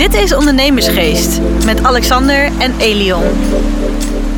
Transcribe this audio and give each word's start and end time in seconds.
Dit 0.00 0.14
is 0.14 0.34
Ondernemersgeest 0.34 1.40
met 1.64 1.82
Alexander 1.82 2.50
en 2.58 2.78
Elion. 2.78 3.22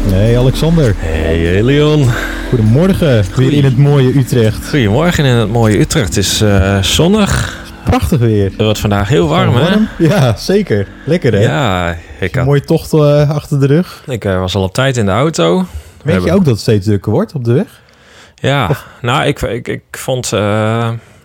Hey 0.08 0.38
Alexander. 0.38 0.94
Hey 0.96 1.56
Elion. 1.56 2.08
Goedemorgen, 2.48 3.24
weer 3.36 3.52
in 3.52 3.64
het 3.64 3.76
mooie 3.76 4.16
Utrecht. 4.16 4.68
Goedemorgen 4.68 5.24
in 5.24 5.34
het 5.34 5.48
mooie 5.48 5.78
Utrecht. 5.78 6.08
Het 6.08 6.16
is 6.16 6.42
uh, 6.42 6.82
zonnig. 6.82 7.60
Prachtig 7.84 8.18
weer. 8.18 8.44
Het 8.44 8.60
wordt 8.60 8.78
vandaag 8.78 9.08
heel 9.08 9.28
warm, 9.28 9.54
hè? 9.54 9.76
Ja, 9.98 10.36
zeker. 10.36 10.86
Lekker, 11.04 11.32
hè? 11.32 11.40
Ja. 11.40 11.96
Ik 12.20 12.36
Een 12.36 12.44
mooie 12.44 12.64
tocht 12.64 12.92
uh, 12.92 13.30
achter 13.30 13.60
de 13.60 13.66
rug. 13.66 14.02
Ik 14.06 14.24
uh, 14.24 14.38
was 14.38 14.54
al 14.54 14.62
op 14.62 14.74
tijd 14.74 14.96
in 14.96 15.06
de 15.06 15.12
auto. 15.12 15.56
Weet 15.56 15.66
je 16.04 16.10
hebben... 16.10 16.32
ook 16.32 16.44
dat 16.44 16.52
het 16.52 16.60
steeds 16.60 16.86
drukker 16.86 17.12
wordt 17.12 17.34
op 17.34 17.44
de 17.44 17.52
weg? 17.52 17.80
Ja, 18.34 18.66
of... 18.68 18.86
nou, 19.00 19.24
ik, 19.26 19.42
ik, 19.42 19.68
ik 19.68 19.82
vond... 19.90 20.28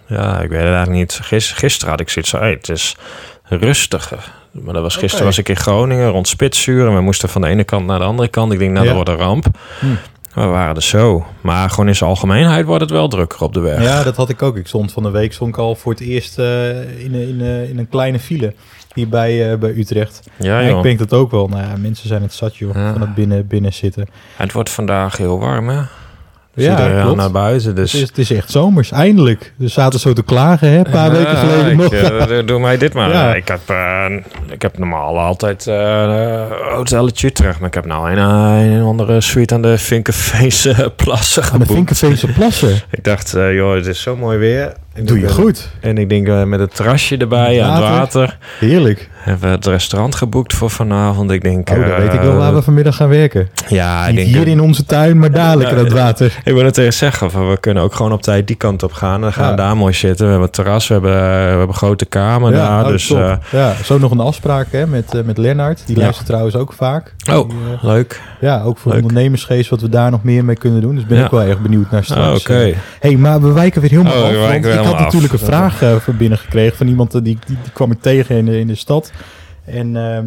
ja, 0.10 0.42
ik 0.42 0.50
weet 0.50 0.60
het 0.60 0.74
eigenlijk 0.74 0.90
niet. 0.90 1.20
Gis, 1.22 1.52
gisteren 1.52 1.90
had 1.90 2.00
ik 2.00 2.10
zoiets 2.10 2.32
van... 2.32 2.40
Hey, 2.40 2.52
het 2.52 2.70
is 2.70 2.96
rustiger. 3.48 4.32
Maar 4.52 4.74
dat 4.74 4.84
was 4.84 4.94
gisteren 4.94 5.16
okay. 5.16 5.28
was 5.28 5.38
ik 5.38 5.50
in 5.50 5.56
Groningen 5.56 6.10
rond 6.10 6.28
Spitsuur. 6.28 6.88
En 6.88 6.96
we 6.96 7.02
moesten 7.02 7.30
van 7.30 7.42
de 7.42 7.48
ene 7.48 7.64
kant 7.64 7.86
naar 7.86 8.00
de 8.00 8.06
andere 8.06 8.28
kant. 8.28 8.54
Ik 8.54 8.60
denk, 8.60 8.72
nou, 8.72 8.86
ja. 8.86 8.94
dat 8.94 9.06
wordt 9.06 9.20
een 9.20 9.26
ramp. 9.26 9.46
Hm. 9.80 9.86
We 10.34 10.46
waren 10.46 10.76
er 10.76 10.84
zo. 10.84 11.26
Maar 11.42 11.70
gewoon 11.70 11.88
in 11.88 11.96
zijn 11.96 12.10
algemeenheid 12.10 12.66
wordt 12.66 12.82
het 12.82 12.92
wel 12.92 13.08
drukker 13.08 13.42
op 13.42 13.54
de 13.54 13.60
weg. 13.60 13.82
Ja, 13.82 14.04
dat 14.04 14.16
had 14.16 14.30
ik 14.30 14.42
ook. 14.42 14.58
Ik 14.58 14.68
stond 14.68 14.92
van 14.92 15.04
de 15.04 15.10
week 15.10 15.34
stond 15.34 15.50
ik 15.50 15.58
al 15.58 15.76
voor 15.76 15.92
het 15.92 16.02
eerst 16.02 16.40
uh, 16.40 16.70
in, 17.04 17.14
in, 17.14 17.42
in 17.70 17.78
een 17.78 17.90
kleine 17.90 18.20
file 18.20 18.54
hier 18.94 19.10
bij, 19.10 19.52
uh, 19.52 19.58
bij 19.58 19.70
Utrecht. 19.70 20.30
Ja, 20.36 20.60
ik 20.60 20.84
denk 20.84 21.00
dat 21.00 21.14
ook 21.14 21.32
wel. 21.32 21.48
Nou 21.48 21.62
ja, 21.62 21.78
mensen 21.78 22.08
zijn 22.08 22.22
het 22.22 22.34
zat, 22.34 22.56
joh, 22.56 22.76
ja. 22.76 22.92
van 22.92 23.02
het 23.02 23.16
binnen, 23.16 23.48
binnen 23.48 23.74
zitten. 23.74 24.04
En 24.38 24.44
het 24.44 24.52
wordt 24.54 24.70
vandaag 24.70 25.18
heel 25.18 25.40
warm, 25.40 25.70
hè? 25.70 25.82
Ja, 26.64 27.02
klopt. 27.02 27.18
naar 27.18 27.32
buiten. 27.32 27.76
Dus. 27.76 27.92
Het, 27.92 28.02
is, 28.02 28.08
het 28.08 28.18
is 28.18 28.32
echt 28.32 28.52
zomers, 28.52 28.92
eindelijk. 28.92 29.54
We 29.58 29.68
zaten 29.68 30.00
zo 30.00 30.14
te 30.14 30.24
klagen, 30.24 30.70
hè, 30.70 30.78
een 30.78 30.92
paar 30.92 31.12
weken 31.12 31.38
geleden 31.38 31.72
ik, 31.72 31.78
nog. 31.78 31.94
Uh, 31.98 32.46
doe 32.46 32.60
mij 32.60 32.78
dit 32.78 32.94
maar. 32.94 33.10
Ja. 33.10 33.36
Ik, 33.36 33.48
heb, 33.48 33.60
uh, 33.72 34.06
ik 34.50 34.62
heb 34.62 34.78
normaal 34.78 35.20
altijd 35.20 35.66
uh, 35.68 36.44
hotelletje 36.74 37.32
terug, 37.32 37.60
maar 37.60 37.68
ik 37.68 37.74
heb 37.74 37.86
nou 37.86 38.12
een, 38.12 38.18
een 38.18 38.82
andere 38.82 39.22
suite 39.22 39.54
aan 39.54 39.62
de 39.62 39.78
Vinkenveense 39.78 40.92
plassen 41.04 41.44
Aan 41.44 41.60
de 41.60 41.66
Vinkenveense 41.66 42.28
plassen? 42.28 42.82
ik 42.92 43.04
dacht, 43.04 43.32
joh, 43.32 43.76
het 43.76 43.86
is 43.86 44.02
zo 44.02 44.16
mooi 44.16 44.38
weer. 44.38 44.74
Doe 45.04 45.20
je 45.20 45.30
goed. 45.30 45.70
En 45.80 45.98
ik 45.98 46.10
denk 46.10 46.46
met 46.46 46.60
het 46.60 46.76
terrasje 46.76 47.18
erbij 47.18 47.64
aan 47.64 47.82
het 47.82 47.92
water. 47.92 48.38
Heerlijk. 48.60 49.10
Hebben 49.28 49.50
we 49.50 49.56
het 49.56 49.66
restaurant 49.66 50.16
geboekt 50.16 50.54
voor 50.54 50.70
vanavond. 50.70 51.32
Ik 51.32 51.42
denk... 51.42 51.70
Oh, 51.70 51.88
dan 51.88 51.98
weet 51.98 52.14
ik 52.14 52.20
wel 52.20 52.36
waar 52.36 52.54
we 52.54 52.62
vanmiddag 52.62 52.96
gaan 52.96 53.10
werken. 53.10 53.50
Ja, 53.68 54.08
Niet 54.08 54.10
ik 54.10 54.16
denk... 54.16 54.36
hier 54.36 54.48
in 54.48 54.62
onze 54.62 54.86
tuin, 54.86 55.20
maar 55.20 55.32
dadelijk 55.32 55.70
in 55.70 55.78
het 55.78 55.92
water. 55.92 56.38
Ik 56.44 56.54
wil 56.54 56.66
het 56.66 56.78
eens 56.78 56.98
zeggen. 56.98 57.50
We 57.50 57.58
kunnen 57.60 57.84
ook 57.84 57.94
gewoon 57.94 58.12
op 58.12 58.22
tijd 58.22 58.48
die 58.48 58.56
kant 58.56 58.84
op 58.84 58.94
gaan. 58.94 59.22
Dan 59.22 59.34
gaan 59.34 59.50
ja. 59.50 59.56
daar 59.56 59.78
mooi 59.78 59.94
zitten. 59.94 60.26
We 60.26 60.32
hebben 60.32 60.48
het 60.48 60.54
terras. 60.54 60.88
We 60.88 60.94
hebben, 60.94 61.12
we 61.12 61.18
hebben 61.18 61.68
een 61.68 61.74
grote 61.74 62.06
kamer 62.06 62.52
ja, 62.52 62.58
daar. 62.58 62.84
Oh, 62.84 62.92
dus, 62.92 63.10
uh, 63.10 63.34
ja, 63.52 63.74
zo 63.84 63.98
nog 63.98 64.12
een 64.12 64.20
afspraak 64.20 64.68
hè, 64.72 64.88
met, 64.88 65.14
uh, 65.16 65.22
met 65.22 65.38
Lennart. 65.38 65.84
Die 65.86 65.98
luistert 65.98 66.26
trouwens 66.26 66.56
ook 66.56 66.74
vaak. 66.74 67.16
Oh, 67.32 67.50
die, 67.50 67.58
uh, 67.58 67.84
leuk. 67.84 68.22
Ja, 68.40 68.62
ook 68.62 68.78
voor 68.78 68.94
ondernemersgeest 68.94 69.70
wat 69.70 69.82
we 69.82 69.90
daar 69.90 70.12
nog 70.12 70.24
meer 70.24 70.46
mee 70.46 70.56
kunnen 70.56 70.82
doen. 70.82 70.96
Dus 70.96 71.06
ben 71.06 71.24
ik 71.24 71.32
wel 71.32 71.42
erg 71.42 71.60
benieuwd 71.60 71.92
naar 71.92 72.04
straks. 72.04 72.28
Oh, 72.28 72.36
Oké. 72.36 72.52
Okay. 72.52 72.76
hey, 73.00 73.16
maar 73.16 73.42
we 73.42 73.52
wijken 73.52 73.82
weer 73.82 73.90
helemaal 73.90 74.14
oh, 74.14 74.24
af. 74.24 74.87
Had 74.88 74.96
af. 74.96 75.04
natuurlijk 75.04 75.34
een 75.34 75.40
vraag 75.40 75.84
van 76.04 76.18
binnen 76.18 76.38
gekregen 76.38 76.78
van 76.78 76.88
iemand 76.88 77.12
die, 77.12 77.22
die, 77.22 77.38
die 77.46 77.58
kwam 77.74 77.92
ik 77.92 78.02
tegen 78.02 78.36
in 78.36 78.46
de, 78.46 78.60
in 78.60 78.68
de 78.68 78.76
stad. 78.76 79.12
En 79.68 79.96
uh, 79.96 80.20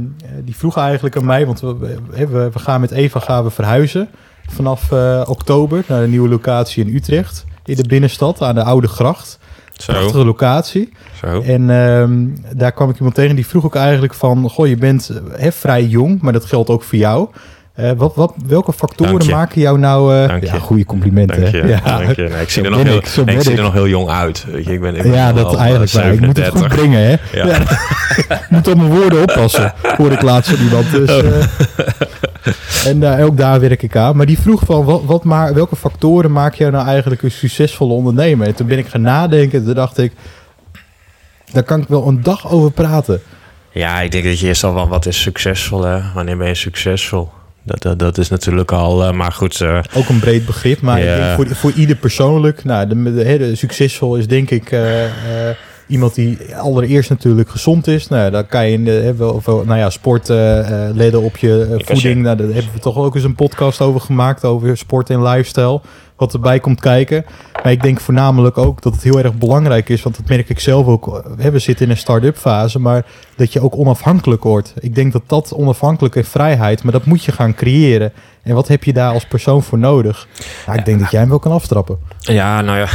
die 0.44 0.56
vroeg 0.56 0.76
eigenlijk 0.76 1.16
aan 1.16 1.24
mij, 1.24 1.46
want 1.46 1.60
we, 1.60 1.98
we, 2.10 2.26
we, 2.26 2.58
gaan 2.58 2.80
met 2.80 2.90
Eva 2.90 3.20
gaan 3.20 3.44
we 3.44 3.50
verhuizen 3.50 4.08
vanaf 4.46 4.90
uh, 4.90 5.22
oktober 5.26 5.84
naar 5.86 6.02
een 6.02 6.10
nieuwe 6.10 6.28
locatie 6.28 6.84
in 6.84 6.94
Utrecht. 6.94 7.44
In 7.64 7.76
de 7.76 7.88
binnenstad, 7.88 8.42
aan 8.42 8.54
de 8.54 8.62
Oude 8.62 8.88
Gracht. 8.88 9.38
Zo. 9.72 9.92
Prachtige 9.92 10.24
locatie. 10.24 10.92
Zo. 11.20 11.40
En 11.40 11.62
uh, 11.62 12.56
daar 12.56 12.72
kwam 12.72 12.90
ik 12.90 12.96
iemand 12.96 13.14
tegen 13.14 13.36
die 13.36 13.46
vroeg 13.46 13.64
ook 13.64 13.74
eigenlijk 13.74 14.14
van... 14.14 14.50
Goh, 14.50 14.66
je 14.66 14.76
bent 14.76 15.10
he, 15.32 15.52
vrij 15.52 15.84
jong, 15.84 16.20
maar 16.20 16.32
dat 16.32 16.44
geldt 16.44 16.70
ook 16.70 16.82
voor 16.82 16.98
jou. 16.98 17.28
Uh, 17.80 17.90
wat, 17.96 18.14
wat, 18.14 18.34
welke 18.46 18.72
factoren 18.72 19.30
maken 19.30 19.60
jou 19.60 19.78
nou... 19.78 20.14
Uh, 20.14 20.28
Dank 20.28 20.44
ja, 20.44 20.58
goede 20.58 20.84
complimenten. 20.84 21.40
Dank 21.40 21.54
je. 21.54 21.66
Ja. 21.66 21.80
Dank 21.98 22.16
je. 22.16 22.22
Nee, 22.22 22.42
ik 22.42 22.50
zie, 22.50 22.62
er 22.62 22.70
nog, 22.70 22.82
heel, 22.82 22.96
ik, 22.96 23.24
nee, 23.24 23.36
ik 23.36 23.42
zie 23.42 23.56
er 23.56 23.62
nog 23.62 23.72
heel 23.72 23.88
jong 23.88 24.08
uit. 24.08 24.44
Weet 24.48 24.64
je, 24.64 24.72
ik 24.72 24.80
ben, 24.80 24.94
ik 24.96 25.02
ben 25.02 25.12
ja, 25.12 25.32
dat 25.32 25.56
eigenlijk 25.56 25.90
wel. 25.92 26.12
Ik 26.12 26.20
moet 26.20 26.36
het 26.36 26.48
goed 26.48 26.68
brengen, 26.68 27.00
hè? 27.00 27.10
Ja. 27.10 27.46
Ja. 27.46 27.60
ik 28.28 28.46
moet 28.48 28.68
op 28.68 28.76
mijn 28.76 28.90
woorden 28.90 29.22
oppassen, 29.22 29.74
hoorde 29.96 30.14
ik 30.14 30.22
laatst 30.22 30.50
van 30.50 30.64
iemand. 30.64 30.90
Dus, 30.90 31.22
uh, 31.22 31.44
en 32.86 33.02
uh, 33.02 33.24
ook 33.24 33.36
daar 33.36 33.60
werk 33.60 33.82
ik 33.82 33.96
aan. 33.96 34.16
Maar 34.16 34.26
die 34.26 34.38
vroeg 34.38 34.62
van, 34.64 34.84
wat, 34.84 35.02
wat 35.04 35.24
maar, 35.24 35.54
welke 35.54 35.76
factoren 35.76 36.32
maak 36.32 36.54
jou 36.54 36.72
nou 36.72 36.86
eigenlijk 36.86 37.22
een 37.22 37.30
succesvolle 37.30 37.92
ondernemer? 37.92 38.46
En 38.46 38.54
toen 38.54 38.66
ben 38.66 38.78
ik 38.78 38.86
gaan 38.86 39.00
nadenken 39.00 39.58
en 39.58 39.64
toen 39.64 39.74
dacht 39.74 39.98
ik, 39.98 40.12
daar 41.52 41.62
kan 41.62 41.80
ik 41.80 41.88
wel 41.88 42.06
een 42.06 42.22
dag 42.22 42.50
over 42.50 42.70
praten. 42.70 43.20
Ja, 43.72 44.00
ik 44.00 44.10
denk 44.10 44.24
dat 44.24 44.40
je 44.40 44.46
eerst 44.46 44.64
al 44.64 44.72
van, 44.72 44.88
wat 44.88 45.06
is 45.06 45.20
succesvol, 45.20 45.82
hè? 45.82 46.00
Wanneer 46.14 46.36
ben 46.36 46.48
je 46.48 46.54
succesvol? 46.54 47.30
Dat, 47.62 47.82
dat, 47.82 47.98
dat, 47.98 48.18
is 48.18 48.28
natuurlijk 48.28 48.72
al, 48.72 49.02
uh, 49.02 49.12
maar 49.12 49.32
goed. 49.32 49.60
Uh, 49.60 49.80
Ook 49.94 50.08
een 50.08 50.20
breed 50.20 50.46
begrip, 50.46 50.80
maar 50.80 51.02
Ja. 51.02 51.14
ik 51.14 51.20
denk 51.20 51.36
voor, 51.36 51.56
voor 51.56 51.72
ieder 51.72 51.96
persoonlijk. 51.96 52.64
Nou, 52.64 52.86
de, 52.86 53.02
de, 53.02 53.38
de 53.38 53.54
succesvol 53.54 54.16
is 54.16 54.26
denk 54.26 54.50
ik 54.50 54.72
uh, 54.72 54.80
iemand 55.86 56.14
die 56.14 56.56
allereerst 56.56 57.10
natuurlijk 57.10 57.48
gezond 57.48 57.86
is. 57.86 58.08
Nou, 58.08 58.30
dan 58.30 58.46
kan 58.46 58.66
je 58.66 58.72
in 58.72 58.84
de, 58.84 59.14
wel, 59.16 59.42
nou 59.44 59.78
ja, 59.78 59.90
sport, 59.90 60.28
letten 60.94 61.22
op 61.22 61.36
je 61.36 61.80
voeding. 61.84 62.22
Nou, 62.22 62.36
daar 62.36 62.46
hebben 62.46 62.72
we 62.72 62.80
toch 62.80 62.96
ook 62.96 63.14
eens 63.14 63.24
een 63.24 63.34
podcast 63.34 63.80
over 63.80 64.00
gemaakt, 64.00 64.44
over 64.44 64.76
sport 64.76 65.10
en 65.10 65.22
lifestyle. 65.22 65.80
Wat 66.20 66.32
erbij 66.32 66.60
komt 66.60 66.80
kijken. 66.80 67.24
Maar 67.62 67.72
ik 67.72 67.82
denk 67.82 68.00
voornamelijk 68.00 68.58
ook 68.58 68.82
dat 68.82 68.92
het 68.92 69.02
heel 69.02 69.18
erg 69.18 69.34
belangrijk 69.34 69.88
is. 69.88 70.02
Want 70.02 70.16
dat 70.16 70.28
merk 70.28 70.48
ik 70.48 70.60
zelf 70.60 70.86
ook. 70.86 71.22
We 71.36 71.58
zitten 71.58 71.84
in 71.84 71.90
een 71.90 71.96
start-up 71.96 72.36
fase. 72.36 72.78
Maar 72.78 73.06
dat 73.36 73.52
je 73.52 73.60
ook 73.60 73.76
onafhankelijk 73.76 74.42
wordt. 74.42 74.74
Ik 74.78 74.94
denk 74.94 75.12
dat 75.12 75.22
dat 75.26 75.54
onafhankelijke 75.54 76.24
vrijheid. 76.24 76.82
Maar 76.82 76.92
dat 76.92 77.04
moet 77.04 77.24
je 77.24 77.32
gaan 77.32 77.54
creëren. 77.54 78.12
En 78.42 78.54
wat 78.54 78.68
heb 78.68 78.84
je 78.84 78.92
daar 78.92 79.12
als 79.12 79.26
persoon 79.26 79.62
voor 79.62 79.78
nodig? 79.78 80.28
Nou, 80.66 80.78
ik 80.78 80.84
denk 80.84 81.00
dat 81.00 81.10
jij 81.10 81.20
hem 81.20 81.28
wel 81.28 81.38
kan 81.38 81.52
aftrappen. 81.52 81.98
Ja, 82.18 82.60
nou 82.60 82.78
ja. 82.78 82.88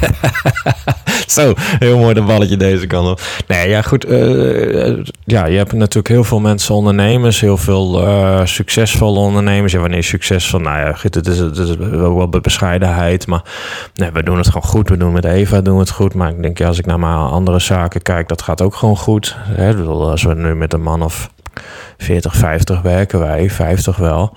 Zo, 1.26 1.52
heel 1.56 1.98
mooi 1.98 2.14
dat 2.14 2.26
balletje 2.26 2.56
deze 2.56 2.86
kant 2.86 3.08
op. 3.08 3.20
Nee, 3.46 3.68
ja, 3.68 3.82
goed. 3.82 4.10
Uh, 4.10 5.02
ja, 5.24 5.46
je 5.46 5.56
hebt 5.56 5.72
natuurlijk 5.72 6.08
heel 6.08 6.24
veel 6.24 6.40
mensen, 6.40 6.74
ondernemers, 6.74 7.40
heel 7.40 7.56
veel 7.56 8.02
uh, 8.02 8.40
succesvolle 8.44 9.18
ondernemers. 9.18 9.72
Ja, 9.72 9.78
wanneer 9.78 10.04
succesvol? 10.04 10.60
Nou 10.60 10.78
ja, 10.78 10.92
goed, 10.92 11.14
het 11.14 11.26
is, 11.26 11.38
het 11.38 11.56
is 11.56 11.76
wel 11.76 12.14
wat 12.14 12.42
bescheidenheid, 12.42 13.26
maar 13.26 13.42
nee, 13.94 14.10
we 14.10 14.22
doen 14.22 14.36
het 14.36 14.46
gewoon 14.46 14.62
goed. 14.62 14.88
We 14.88 14.96
doen 14.96 15.12
met 15.12 15.24
Eva 15.24 15.60
doen 15.60 15.78
het 15.78 15.90
goed, 15.90 16.14
maar 16.14 16.30
ik 16.30 16.42
denk, 16.42 16.58
ja, 16.58 16.66
als 16.66 16.78
ik 16.78 16.86
naar 16.86 16.98
mijn 16.98 17.14
andere 17.14 17.58
zaken 17.58 18.02
kijk, 18.02 18.28
dat 18.28 18.42
gaat 18.42 18.62
ook 18.62 18.74
gewoon 18.74 18.96
goed. 18.96 19.36
Hè? 19.38 19.74
Als 19.84 20.22
we 20.22 20.34
nu 20.34 20.54
met 20.54 20.72
een 20.72 20.82
man 20.82 21.02
of 21.02 21.30
40, 21.98 22.36
50 22.36 22.82
werken 22.82 23.18
wij, 23.18 23.50
50 23.50 23.96
wel 23.96 24.36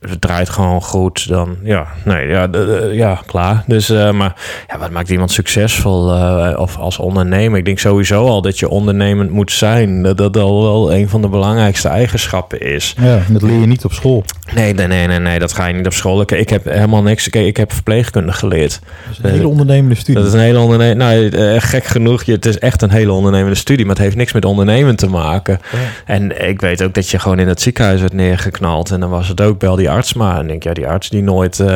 het 0.00 0.20
draait 0.20 0.48
gewoon 0.48 0.82
goed, 0.82 1.28
dan 1.28 1.56
ja, 1.62 1.86
nee, 2.04 2.26
ja, 2.26 2.48
ja 2.92 3.20
klaar. 3.26 3.64
Dus, 3.66 3.90
uh, 3.90 4.10
maar 4.10 4.34
ja, 4.68 4.78
wat 4.78 4.90
maakt 4.90 5.10
iemand 5.10 5.30
succesvol 5.30 6.14
uh, 6.16 6.54
of 6.56 6.78
als 6.78 6.98
ondernemer? 6.98 7.58
Ik 7.58 7.64
denk 7.64 7.78
sowieso 7.78 8.26
al 8.26 8.42
dat 8.42 8.58
je 8.58 8.68
ondernemend 8.68 9.30
moet 9.30 9.52
zijn. 9.52 10.02
Dat 10.02 10.16
dat 10.16 10.36
al 10.36 10.62
wel 10.62 10.94
een 10.94 11.08
van 11.08 11.22
de 11.22 11.28
belangrijkste 11.28 11.88
eigenschappen 11.88 12.60
is. 12.60 12.94
Ja, 13.00 13.20
dat 13.28 13.42
leer 13.42 13.60
je 13.60 13.66
niet 13.66 13.84
op 13.84 13.92
school. 13.92 14.24
Nee, 14.54 14.74
nee, 14.74 14.86
nee, 14.86 15.06
nee, 15.06 15.18
nee 15.18 15.38
dat 15.38 15.52
ga 15.52 15.66
je 15.66 15.74
niet 15.74 15.86
op 15.86 15.92
school. 15.92 16.20
Ik, 16.20 16.30
ik 16.30 16.48
heb 16.48 16.64
helemaal 16.64 17.02
niks. 17.02 17.28
Kijk, 17.28 17.46
ik 17.46 17.56
heb 17.56 17.72
verpleegkunde 17.72 18.32
geleerd. 18.32 18.80
Dat 18.80 19.12
is 19.12 19.18
een 19.22 19.30
hele 19.30 19.48
ondernemende 19.48 19.94
studie. 19.94 20.14
Dat 20.14 20.26
is 20.26 20.32
een 20.32 20.44
hele 20.44 20.58
ondernemende. 20.58 21.04
Nou, 21.04 21.54
uh, 21.54 21.60
gek 21.60 21.84
genoeg, 21.84 22.24
het 22.24 22.46
is 22.46 22.58
echt 22.58 22.82
een 22.82 22.90
hele 22.90 23.12
ondernemende 23.12 23.56
studie, 23.56 23.86
maar 23.86 23.94
het 23.94 24.04
heeft 24.04 24.16
niks 24.16 24.32
met 24.32 24.44
ondernemen 24.44 24.96
te 24.96 25.08
maken. 25.08 25.60
Ja. 25.72 25.78
En 26.04 26.48
ik 26.48 26.60
weet 26.60 26.82
ook 26.82 26.94
dat 26.94 27.10
je 27.10 27.18
gewoon 27.18 27.38
in 27.38 27.48
het 27.48 27.60
ziekenhuis 27.60 28.00
werd 28.00 28.12
neergeknald 28.12 28.90
en 28.90 29.00
dan 29.00 29.10
was 29.10 29.28
het 29.28 29.40
ook 29.40 29.58
bel 29.58 29.75
die 29.76 29.90
arts 29.90 30.14
maar. 30.14 30.38
En 30.38 30.46
denk 30.46 30.62
ja, 30.62 30.72
die 30.72 30.86
arts 30.86 31.08
die 31.08 31.22
nooit, 31.22 31.58
uh, 31.58 31.68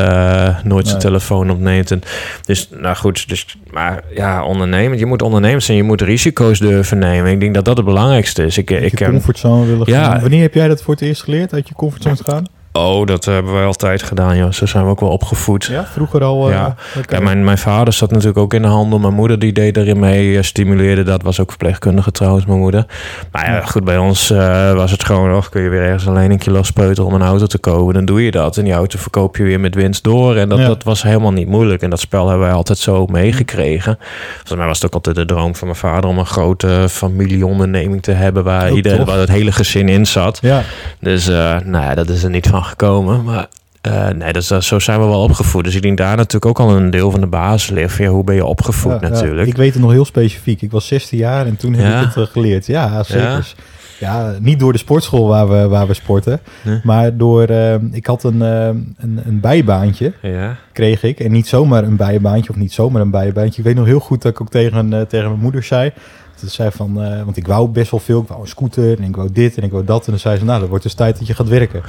nooit 0.62 0.64
nee. 0.64 0.84
zijn 0.84 0.98
telefoon 0.98 1.50
opneemt. 1.50 1.90
En 1.90 2.02
dus, 2.44 2.68
nou 2.80 2.96
goed, 2.96 3.28
dus, 3.28 3.56
maar 3.70 4.04
ja, 4.14 4.44
ondernemen. 4.44 4.98
Je 4.98 5.06
moet 5.06 5.22
ondernemers 5.22 5.64
zijn, 5.64 5.76
je 5.76 5.82
moet 5.82 6.00
risico's 6.00 6.58
durven 6.58 6.98
nemen. 6.98 7.30
Ik 7.30 7.40
denk 7.40 7.54
dat 7.54 7.64
dat 7.64 7.76
het 7.76 7.86
belangrijkste 7.86 8.44
is. 8.44 8.58
Ik, 8.58 8.70
ik, 8.70 9.00
ik 9.00 9.08
comfortzone 9.08 9.66
willen 9.66 9.90
ja, 9.90 10.04
gaan. 10.04 10.20
Wanneer 10.20 10.42
heb 10.42 10.54
jij 10.54 10.68
dat 10.68 10.82
voor 10.82 10.94
het 10.94 11.02
eerst 11.02 11.22
geleerd, 11.22 11.52
uit 11.52 11.68
je 11.68 11.74
comfortzone 11.74 12.16
te 12.16 12.24
gaan? 12.24 12.46
Oh, 12.72 13.06
dat 13.06 13.24
hebben 13.24 13.52
wij 13.52 13.64
altijd 13.64 14.02
gedaan, 14.02 14.36
ja. 14.36 14.50
Zo 14.50 14.66
zijn 14.66 14.84
we 14.84 14.90
ook 14.90 15.00
wel 15.00 15.08
opgevoed. 15.08 15.64
Ja, 15.64 15.84
vroeger 15.84 16.24
al. 16.24 16.48
Uh, 16.48 16.54
ja. 16.54 16.74
Okay. 16.98 17.18
ja 17.18 17.24
mijn, 17.24 17.44
mijn 17.44 17.58
vader 17.58 17.92
zat 17.92 18.10
natuurlijk 18.10 18.38
ook 18.38 18.54
in 18.54 18.62
de 18.62 18.68
handel. 18.68 18.98
Mijn 18.98 19.14
moeder 19.14 19.38
die 19.38 19.52
deed 19.52 19.76
erin 19.76 19.98
mee, 19.98 20.26
uh, 20.26 20.42
stimuleerde 20.42 21.02
dat. 21.02 21.22
Was 21.22 21.40
ook 21.40 21.48
verpleegkundige 21.48 22.12
trouwens, 22.12 22.46
mijn 22.46 22.58
moeder. 22.58 22.86
Maar 23.32 23.50
ja, 23.50 23.60
goed, 23.60 23.84
bij 23.84 23.98
ons 23.98 24.30
uh, 24.30 24.72
was 24.72 24.90
het 24.90 25.04
gewoon 25.04 25.30
nog... 25.30 25.48
kun 25.48 25.62
je 25.62 25.68
weer 25.68 25.82
ergens 25.82 26.06
alleen 26.06 26.30
een 26.30 26.38
kilo 26.38 26.62
speuteren 26.62 27.04
om 27.04 27.14
een 27.14 27.22
auto 27.22 27.46
te 27.46 27.58
kopen. 27.58 27.94
Dan 27.94 28.04
doe 28.04 28.24
je 28.24 28.30
dat. 28.30 28.56
En 28.56 28.64
die 28.64 28.72
auto 28.72 28.98
verkoop 28.98 29.36
je 29.36 29.42
weer 29.42 29.60
met 29.60 29.74
winst 29.74 30.04
door. 30.04 30.36
En 30.36 30.48
dat, 30.48 30.58
ja. 30.58 30.66
dat 30.66 30.82
was 30.82 31.02
helemaal 31.02 31.32
niet 31.32 31.48
moeilijk. 31.48 31.82
En 31.82 31.90
dat 31.90 32.00
spel 32.00 32.28
hebben 32.28 32.46
wij 32.46 32.56
altijd 32.56 32.78
zo 32.78 33.06
meegekregen. 33.06 33.98
Volgens 34.34 34.56
mij 34.56 34.66
was 34.66 34.76
het 34.76 34.86
ook 34.86 34.94
altijd 34.94 35.16
de 35.16 35.24
droom 35.24 35.54
van 35.54 35.66
mijn 35.66 35.78
vader... 35.78 36.10
om 36.10 36.18
een 36.18 36.26
grote 36.26 36.86
familieonderneming 36.88 38.02
te 38.02 38.12
hebben... 38.12 38.44
waar, 38.44 38.72
ieder, 38.72 39.04
waar 39.04 39.18
het 39.18 39.30
hele 39.30 39.52
gezin 39.52 39.88
in 39.88 40.06
zat. 40.06 40.38
Ja. 40.42 40.62
Dus 41.00 41.26
nou 41.26 41.70
ja, 41.70 41.94
dat 41.94 42.08
is 42.08 42.22
er 42.22 42.30
niet 42.30 42.46
van 42.46 42.59
gekomen. 42.64 43.24
Maar 43.24 43.46
Eh, 43.80 44.08
nee, 44.08 44.32
dat- 44.32 44.44
zo 44.44 44.78
zijn 44.78 45.00
we 45.00 45.06
wel 45.06 45.22
opgevoed. 45.22 45.64
Dus 45.64 45.74
ik 45.74 45.82
denk 45.82 45.98
daar 45.98 46.16
natuurlijk 46.16 46.46
ook 46.46 46.60
al 46.68 46.76
een 46.76 46.90
deel 46.90 47.10
van 47.10 47.20
de 47.20 47.26
basis 47.26 47.70
ligt. 47.70 47.96
Ja, 47.96 48.06
hoe 48.08 48.24
ben 48.24 48.34
je 48.34 48.44
opgevoed 48.44 48.92
Ja, 49.00 49.06
ja. 49.06 49.08
natuurlijk? 49.08 49.48
ik 49.48 49.56
weet 49.56 49.72
het 49.72 49.82
nog 49.82 49.90
heel 49.90 50.04
specifiek. 50.04 50.62
Ik 50.62 50.70
was 50.70 50.86
16 50.86 51.18
jaar 51.18 51.46
en 51.46 51.56
toen 51.56 51.72
heb 51.72 51.86
Ja? 51.92 52.00
ik 52.00 52.06
het 52.06 52.16
eh, 52.26 52.32
geleerd. 52.32 52.66
Ja, 52.66 53.02
zeker. 53.02 53.54
Ja? 54.00 54.34
Niet 54.40 54.58
door 54.60 54.72
de 54.72 54.78
sportschool 54.78 55.26
waar 55.28 55.48
we, 55.48 55.68
waar 55.68 55.86
we 55.86 55.94
sporten. 55.94 56.40
Maar 56.82 57.16
door... 57.16 57.42
eh, 57.42 57.74
ik 57.92 58.06
had 58.06 58.22
een, 58.24 58.42
eh, 58.42 58.66
een, 58.66 59.20
een 59.26 59.40
bijbaantje, 59.40 60.12
Ja, 60.22 60.56
kreeg 60.72 61.02
ik. 61.02 61.20
En 61.20 61.32
niet 61.32 61.46
zomaar 61.48 61.84
een 61.84 61.96
bijbaantje, 61.96 62.50
of 62.50 62.56
niet 62.56 62.72
zomaar 62.72 63.02
een 63.02 63.10
bijbaantje. 63.10 63.58
Ik 63.58 63.64
weet 63.66 63.76
nog 63.76 63.86
heel 63.86 64.00
goed 64.00 64.22
dat 64.22 64.32
ik 64.32 64.40
ook 64.40 64.50
tegen, 64.50 64.92
eh, 64.92 65.00
tegen 65.00 65.28
mijn 65.28 65.40
moeder 65.40 65.62
zei... 65.62 65.92
Dat 66.40 66.50
zei 66.50 66.70
van, 66.72 67.02
eh, 67.02 67.22
want 67.22 67.36
ik 67.36 67.46
wou 67.46 67.68
best 67.68 67.90
wel 67.90 68.00
veel. 68.00 68.20
Ik 68.22 68.28
wou 68.28 68.40
een 68.40 68.46
scooter 68.48 68.98
en 68.98 69.04
ik 69.04 69.16
wou 69.16 69.28
dit 69.32 69.56
en 69.56 69.62
ik 69.62 69.70
wou 69.70 69.84
dat. 69.84 70.04
En 70.04 70.10
dan 70.10 70.20
zei 70.20 70.38
ze, 70.38 70.44
nou, 70.44 70.60
dat 70.60 70.68
wordt 70.68 70.84
dus 70.84 70.94
tijd 70.94 71.18
dat 71.18 71.26
je 71.26 71.34
gaat 71.34 71.48
werken. 71.48 71.80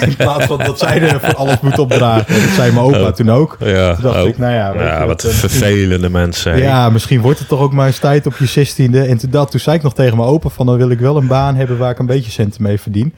In 0.06 0.16
plaats 0.16 0.44
van 0.44 0.58
dat 0.58 0.78
zij 0.78 1.00
er 1.00 1.20
voor 1.20 1.34
alles 1.34 1.60
moet 1.60 1.78
opdragen. 1.78 2.34
Dat 2.42 2.50
zei 2.54 2.72
mijn 2.72 2.84
opa 2.84 2.96
Oh. 2.98 3.08
toen 3.08 3.30
ook. 3.30 3.56
ja. 3.60 3.94
Toen 3.94 4.02
dacht 4.02 4.22
oh. 4.22 4.28
ik, 4.28 4.38
nou 4.38 4.52
ja, 4.52 5.06
wat 5.06 5.24
eh, 5.24 5.30
vervelende 5.30 6.08
mensen. 6.10 6.58
ja, 6.58 6.90
misschien 6.90 7.20
wordt 7.20 7.38
het 7.38 7.48
toch 7.48 7.60
ook 7.60 7.72
maar 7.72 7.86
eens 7.86 7.98
tijd 7.98 8.26
op 8.26 8.36
je 8.36 8.46
zestiende. 8.46 9.02
En 9.02 9.18
toen, 9.18 9.30
dat, 9.30 9.50
toen 9.50 9.60
zei 9.60 9.76
ik 9.76 9.82
nog 9.82 9.94
tegen 9.94 10.16
mijn 10.16 10.28
opa 10.28 10.48
van... 10.48 10.66
dan 10.66 10.76
wil 10.76 10.90
ik 10.90 10.98
wel 10.98 11.16
een 11.16 11.26
baan 11.26 11.54
hebben 11.54 11.78
waar 11.78 11.90
ik 11.90 11.98
een 11.98 12.06
beetje 12.06 12.30
centen 12.30 12.62
mee 12.62 12.80
verdien. 12.80 13.14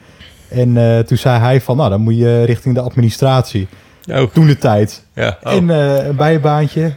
En 0.49 0.77
eh, 0.77 0.99
toen 0.99 1.17
zei 1.17 1.39
hij 1.39 1.61
van... 1.61 1.77
nou, 1.77 1.89
dan 1.89 2.01
moet 2.01 2.17
je 2.17 2.43
richting 2.43 2.75
de 2.75 2.81
administratie. 2.81 3.67
Oh, 4.11 4.23
Toen 4.33 4.47
de 4.47 4.57
tijd. 4.57 5.05
ja. 5.13 5.37
Oh. 5.43 5.53
En 5.53 5.69
eh, 5.69 6.05
een 6.07 6.15
bijbaantje. 6.15 6.93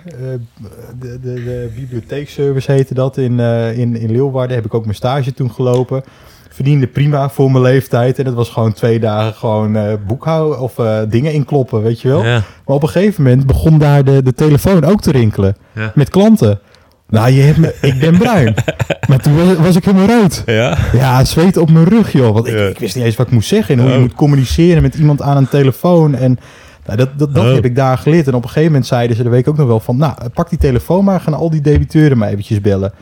de, 1.01 1.19
de, 1.21 1.35
de 1.35 1.71
bibliotheekservice 1.77 2.73
heette 2.73 2.95
dat 2.95 3.17
in, 3.17 3.41
in, 3.75 3.97
in 3.97 4.11
Leeuwarden. 4.11 4.57
Heb 4.57 4.65
ik 4.65 4.75
ook 4.75 4.85
mijn 4.85 4.97
stage 4.97 5.35
toen 5.35 5.51
gelopen. 5.51 6.05
Verdiende 6.55 6.87
prima 6.87 7.29
voor 7.31 7.51
mijn 7.51 7.65
leeftijd. 7.65 8.19
En 8.19 8.27
het 8.27 8.35
was 8.35 8.49
gewoon 8.49 8.73
twee 8.73 9.01
dagen 9.01 9.35
gewoon 9.35 9.77
eh 9.77 9.93
boekhouden 10.07 10.61
of 10.61 10.79
eh, 10.79 10.99
dingen 11.09 11.33
inkloppen, 11.33 11.83
weet 11.83 12.01
je 12.01 12.09
wel. 12.09 12.25
ja. 12.25 12.43
Maar 12.67 12.77
op 12.77 12.83
een 12.83 12.89
gegeven 12.89 13.23
moment 13.23 13.47
begon 13.47 13.79
daar 13.79 14.05
de, 14.05 14.23
de 14.23 14.33
telefoon 14.35 14.85
ook 14.85 15.01
te 15.01 15.11
rinkelen. 15.11 15.57
Ja. 15.73 15.93
Met 15.95 16.09
klanten. 16.11 16.59
Nou, 17.09 17.31
je 17.31 17.43
hebt 17.43 17.59
me, 17.59 17.75
ik 17.81 17.99
ben 18.01 18.19
bruin. 18.19 18.55
maar 19.09 19.19
toen 19.19 19.37
was, 19.47 19.57
was 19.57 19.77
ik 19.77 19.85
helemaal 19.85 20.07
rood. 20.21 20.43
Ja? 20.47 20.77
Ja, 20.93 21.25
zweet 21.25 21.57
op 21.57 21.71
mijn 21.71 21.85
rug, 21.85 22.13
joh. 22.13 22.33
Want 22.35 22.47
ik, 22.47 22.55
Ja. 22.55 22.67
ik 22.67 22.79
wist 22.79 22.95
niet 22.95 23.05
eens 23.05 23.17
wat 23.17 23.27
ik 23.27 23.33
moest 23.33 23.49
zeggen. 23.49 23.75
En 23.75 23.81
hoe 23.81 23.91
je 23.91 23.97
Oh. 23.97 24.03
moet 24.03 24.15
communiceren 24.15 24.83
met 24.83 24.95
iemand 24.95 25.23
aan 25.23 25.37
een 25.37 25.49
telefoon. 25.49 26.15
En 26.15 26.39
nou, 26.87 26.99
dat, 26.99 27.09
dat, 27.19 27.35
dat 27.35 27.45
Oh. 27.45 27.55
heb 27.55 27.65
ik 27.65 27.77
daar 27.77 27.99
geleerd. 27.99 28.27
En 28.27 28.35
op 28.35 28.43
een 28.43 28.49
gegeven 28.49 28.69
moment 28.71 28.87
zeiden 28.87 29.17
ze 29.17 29.23
de 29.23 29.29
week 29.29 29.49
ook 29.49 29.57
nog 29.57 29.67
wel 29.67 29.81
van... 29.81 29.97
Nou, 29.97 30.15
pak 30.35 30.49
die 30.49 30.59
telefoon 30.59 31.05
maar. 31.05 31.21
Gaan 31.21 31.35
al 31.35 31.51
die 31.51 31.61
debiteuren 31.61 32.19
maar 32.19 32.29
eventjes 32.29 32.61
bellen. 32.61 32.93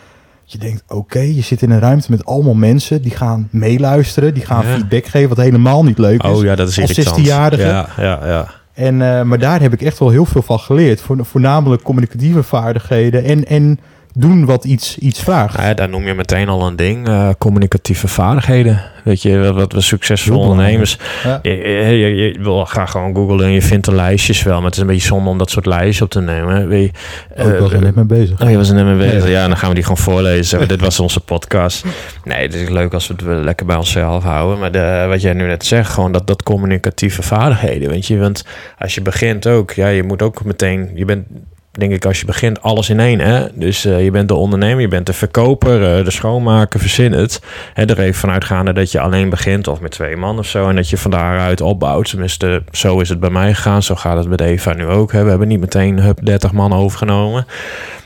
Je 0.44 0.58
denkt, 0.58 0.82
oké, 0.88 1.18
je 1.18 1.40
zit 1.40 1.62
in 1.62 1.70
een 1.70 1.78
ruimte 1.80 2.10
met 2.10 2.24
allemaal 2.24 2.54
mensen. 2.54 3.02
Die 3.02 3.10
gaan 3.16 3.48
meeluisteren. 3.50 4.34
Die 4.34 4.44
gaan 4.46 4.66
Ja. 4.66 4.72
feedback 4.74 5.06
geven, 5.06 5.28
wat 5.28 5.38
helemaal 5.44 5.84
niet 5.84 5.98
leuk 5.98 6.22
is. 6.22 6.30
Oh 6.30 6.42
ja, 6.42 6.54
dat 6.54 6.68
is 6.68 6.80
Als 6.80 6.90
irritant. 6.90 7.16
16-jarige. 7.18 7.62
Ja, 7.62 7.88
ja, 7.96 8.20
ja. 8.26 8.48
En, 8.72 9.02
eh, 9.02 9.22
maar 9.22 9.38
daar 9.38 9.60
heb 9.60 9.72
ik 9.72 9.82
echt 9.82 9.98
wel 9.98 10.10
heel 10.10 10.24
veel 10.24 10.42
van 10.42 10.58
geleerd. 10.58 11.00
Voor, 11.00 11.24
voornamelijk 11.24 11.82
communicatieve 11.82 12.42
vaardigheden 12.42 13.24
en, 13.24 13.44
en 13.46 13.78
doen 14.14 14.44
wat 14.44 14.64
iets, 14.64 14.98
iets 14.98 15.20
vraagt. 15.22 15.56
Nou 15.56 15.68
ja, 15.68 15.74
daar 15.74 15.88
noem 15.88 16.06
je 16.06 16.14
meteen 16.14 16.48
al 16.48 16.66
een 16.66 16.76
ding. 16.76 17.08
eh, 17.08 17.28
communicatieve 17.38 18.08
vaardigheden. 18.08 18.82
Weet 19.04 19.22
je, 19.22 19.38
wat- 19.38 19.54
wat 19.54 19.72
we 19.72 19.96
belangrijk. 19.98 20.50
ondernemers... 20.50 20.98
Ja. 21.24 21.38
Je, 21.42 21.50
je, 21.56 21.98
je, 21.98 22.14
je 22.32 22.38
wil 22.42 22.64
graag 22.64 22.90
gewoon 22.90 23.14
googlen 23.14 23.44
en 23.44 23.50
je 23.52 23.62
vindt 23.62 23.84
de 23.84 23.94
lijstjes 23.94 24.42
wel. 24.42 24.56
Maar 24.56 24.64
het 24.64 24.74
is 24.74 24.80
een 24.80 24.86
beetje 24.86 25.06
zonde 25.06 25.30
om 25.30 25.38
dat 25.38 25.50
soort 25.50 25.66
lijstjes 25.66 26.00
op 26.02 26.10
te 26.10 26.20
nemen. 26.20 26.68
Weet 26.68 26.90
je, 27.36 27.42
Oh, 27.44 27.52
ik 27.52 27.58
was 27.58 27.72
er 27.72 27.80
net 27.82 27.94
mee 27.94 28.04
bezig. 28.04 28.40
Oh, 28.42 28.50
je 28.50 28.56
was 28.56 28.68
er 28.68 28.74
net 28.74 28.84
mee 28.84 28.96
bezig. 28.96 29.24
Ja. 29.24 29.30
Ja, 29.30 29.46
dan 29.48 29.56
gaan 29.56 29.68
we 29.68 29.74
die 29.74 29.82
gewoon 29.84 29.98
voorlezen. 29.98 30.68
Dit 30.68 30.80
was 30.80 31.00
onze 31.00 31.20
podcast. 31.20 31.84
Nee, 32.24 32.42
het 32.42 32.54
is 32.54 32.68
leuk 32.68 32.94
als 32.94 33.06
we 33.08 33.14
het 33.14 33.44
lekker 33.44 33.66
bij 33.66 33.76
onszelf 33.76 34.22
houden. 34.24 34.58
Maar 34.58 34.72
de, 34.72 35.04
wat 35.08 35.22
jij 35.22 35.32
nu 35.32 35.46
net 35.46 35.64
zegt, 35.66 35.90
gewoon 35.92 36.12
dat, 36.12 36.26
dat 36.26 36.42
communicatieve 36.42 37.22
vaardigheden. 37.22 37.88
Weet 37.90 38.06
je, 38.06 38.18
want 38.18 38.44
als 38.78 38.94
je 38.94 39.00
begint 39.02 39.46
ook, 39.46 39.70
ja, 39.72 39.88
je 39.88 40.02
moet 40.02 40.22
ook 40.22 40.44
meteen, 40.44 40.90
je 40.94 41.04
bent 41.04 41.26
denk 41.72 41.92
ik 41.92 42.04
als 42.04 42.20
je 42.20 42.26
begint 42.26 42.62
alles 42.62 42.90
in 42.90 43.00
één. 43.00 43.20
Hè? 43.20 43.46
Dus 43.54 43.84
eh, 43.84 44.04
je 44.04 44.10
bent 44.10 44.28
de 44.28 44.34
ondernemer, 44.34 44.80
je 44.80 44.88
bent 44.88 45.06
de 45.06 45.12
verkoper, 45.12 45.98
eh, 45.98 46.04
de 46.04 46.10
schoonmaker, 46.10 46.80
verzin 46.80 47.12
het. 47.12 47.40
Hè, 47.74 47.84
er 47.84 48.00
even 48.00 48.20
vanuitgaande 48.20 48.72
dat 48.72 48.92
je 48.92 49.00
alleen 49.00 49.28
begint 49.28 49.69
of 49.69 49.80
met 49.80 49.90
twee 49.90 50.16
man 50.16 50.38
of 50.38 50.46
zo. 50.46 50.69
En 50.69 50.76
dat 50.76 50.90
je 50.90 50.96
van 50.96 51.10
daaruit 51.10 51.60
opbouwt. 51.60 52.08
Tenminste, 52.08 52.62
zo 52.70 53.00
is 53.00 53.08
het 53.08 53.20
bij 53.20 53.30
mij 53.30 53.54
gegaan. 53.54 53.82
Zo 53.82 53.94
gaat 53.94 54.16
het 54.16 54.36
bij 54.36 54.46
Eva 54.46 54.72
nu 54.72 54.86
ook. 54.86 55.12
Hè? 55.12 55.22
We 55.22 55.30
hebben 55.30 55.48
niet 55.48 55.60
meteen 55.60 56.00
hup, 56.00 56.19
30 56.24 56.52
man 56.52 56.72
overgenomen. 56.72 57.46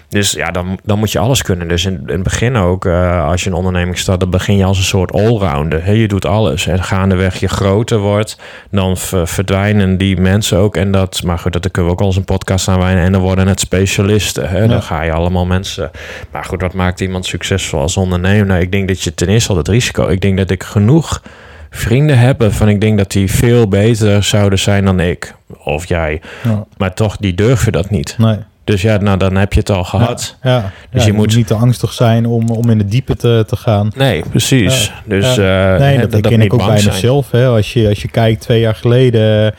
Dus 0.09 0.33
ja, 0.33 0.51
dan, 0.51 0.79
dan 0.85 0.99
moet 0.99 1.13
je 1.13 1.19
alles 1.19 1.43
kunnen. 1.43 1.69
Dus 1.69 1.85
in, 1.85 1.93
in 2.07 2.13
het 2.13 2.23
begin 2.23 2.57
ook, 2.57 2.85
eh, 2.85 3.27
als 3.29 3.45
je 3.45 3.51
een 3.51 3.57
onderneming 3.57 3.99
start, 3.99 4.21
dan 4.21 4.31
begin 4.31 4.57
je 4.57 4.65
als 4.65 4.79
een 4.79 4.85
soort 4.85 5.13
allrounder. 5.13 5.85
Hè? 5.85 5.93
Je 5.93 6.09
doet 6.09 6.25
alles. 6.27 6.67
En 6.67 6.83
gaandeweg 6.83 7.41
je 7.41 7.49
groter 7.49 7.99
wordt, 7.99 8.39
dan 8.71 8.97
ver- 8.97 9.29
verdwijnen 9.29 9.97
die 9.99 10.17
mensen 10.21 10.59
ook. 10.59 10.77
En 10.77 10.91
dat, 10.91 11.23
maar 11.25 11.39
goed, 11.39 11.53
dat 11.53 11.71
kunnen 11.71 11.91
we 11.91 11.97
ook 11.97 12.03
al 12.03 12.07
eens 12.07 12.17
een 12.17 12.25
podcast 12.25 12.69
aanwijnen. 12.69 13.05
En 13.05 13.13
dan 13.13 13.21
worden 13.21 13.49
het 13.49 13.61
specialisten. 13.61 14.61
Ja. 14.63 14.67
Dan 14.67 14.83
ga 14.83 15.03
je 15.03 15.13
allemaal 15.13 15.47
mensen. 15.47 15.91
Maar 16.31 16.45
goed, 16.45 16.61
wat 16.61 16.75
maakt 16.75 17.01
iemand 17.01 17.27
succesvol 17.27 17.81
als 17.81 17.97
ondernemer? 17.97 18.47
Nou, 18.47 18.61
ik 18.61 18.73
denk 18.73 18.89
dat 18.89 19.03
je 19.03 19.15
ten 19.15 19.29
eerste 19.29 19.51
al 19.51 19.57
het 19.57 19.69
risico. 19.69 20.09
Ik 20.09 20.21
denk 20.21 20.37
dat 20.39 20.51
ik 20.51 20.63
genoeg 20.63 21.23
vrienden 21.71 22.19
heb 22.19 22.45
van 22.49 22.69
ik 22.69 22.81
denk 22.81 22.99
dat 22.99 23.11
die 23.11 23.31
veel 23.31 23.69
beter 23.69 24.23
zouden 24.23 24.59
zijn 24.59 24.85
dan 24.85 25.01
ik. 25.01 25.35
Of 25.65 25.89
jij. 25.89 26.21
Ja, 26.45 26.65
Maar 26.77 26.95
toch, 26.95 27.17
die 27.17 27.35
durven 27.35 27.73
dat 27.73 27.91
niet. 27.91 28.15
nee. 28.19 28.37
Dus 28.67 28.83
ja, 28.83 28.97
nou 28.97 29.19
dan 29.19 29.37
heb 29.37 29.53
je 29.53 29.59
het 29.61 29.71
al 29.71 29.85
gehad. 29.85 30.37
Ja, 30.43 30.73
Dus 30.91 31.01
ja, 31.01 31.07
je 31.07 31.13
moet- 31.13 31.37
niet 31.37 31.47
te 31.47 31.55
angstig 31.55 31.93
zijn 31.93 32.27
om, 32.27 32.49
om 32.51 32.71
in 32.71 32.79
de 32.79 32.85
diepe 32.85 33.17
te, 33.17 33.45
te 33.47 33.57
gaan. 33.57 33.91
Nee, 33.97 34.23
precies. 34.31 34.93
Dus 35.05 35.39
eh, 35.39 35.77
nee, 35.77 35.99
dat, 35.99 36.11
dat 36.13 36.21
ken 36.21 36.41
ik 36.41 36.53
ook 36.55 36.67
bij 36.67 36.79
zijn. 36.79 36.95
mezelf. 36.95 37.31
Hè. 37.31 37.47
Als, 37.47 37.73
je, 37.73 37.89
als 37.89 38.03
je 38.03 38.09
kijkt 38.09 38.41
twee 38.41 38.61
jaar 38.61 38.75
geleden... 38.75 39.55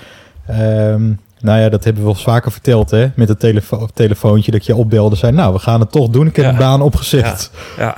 ehm, 0.48 1.02
nou 1.40 1.60
ja, 1.60 1.70
dat 1.70 1.84
hebben 1.84 2.04
we 2.04 2.10
wel 2.12 2.18
vaker 2.22 2.52
verteld, 2.52 2.92
hè? 2.92 3.08
Met 3.16 3.28
het 3.30 3.40
telefo 3.40 3.88
telefoontje 3.94 4.52
dat 4.52 4.66
je 4.66 4.76
opbelde. 4.76 5.16
Zei, 5.16 5.32
nou, 5.32 5.54
we 5.54 5.60
gaan 5.60 5.80
het 5.80 5.92
toch 5.92 6.10
doen. 6.10 6.28
Ik 6.28 6.36
heb 6.36 6.46
een 6.46 6.58
baan 6.58 6.82
opgezet. 6.82 7.52
Ja, 7.78 7.96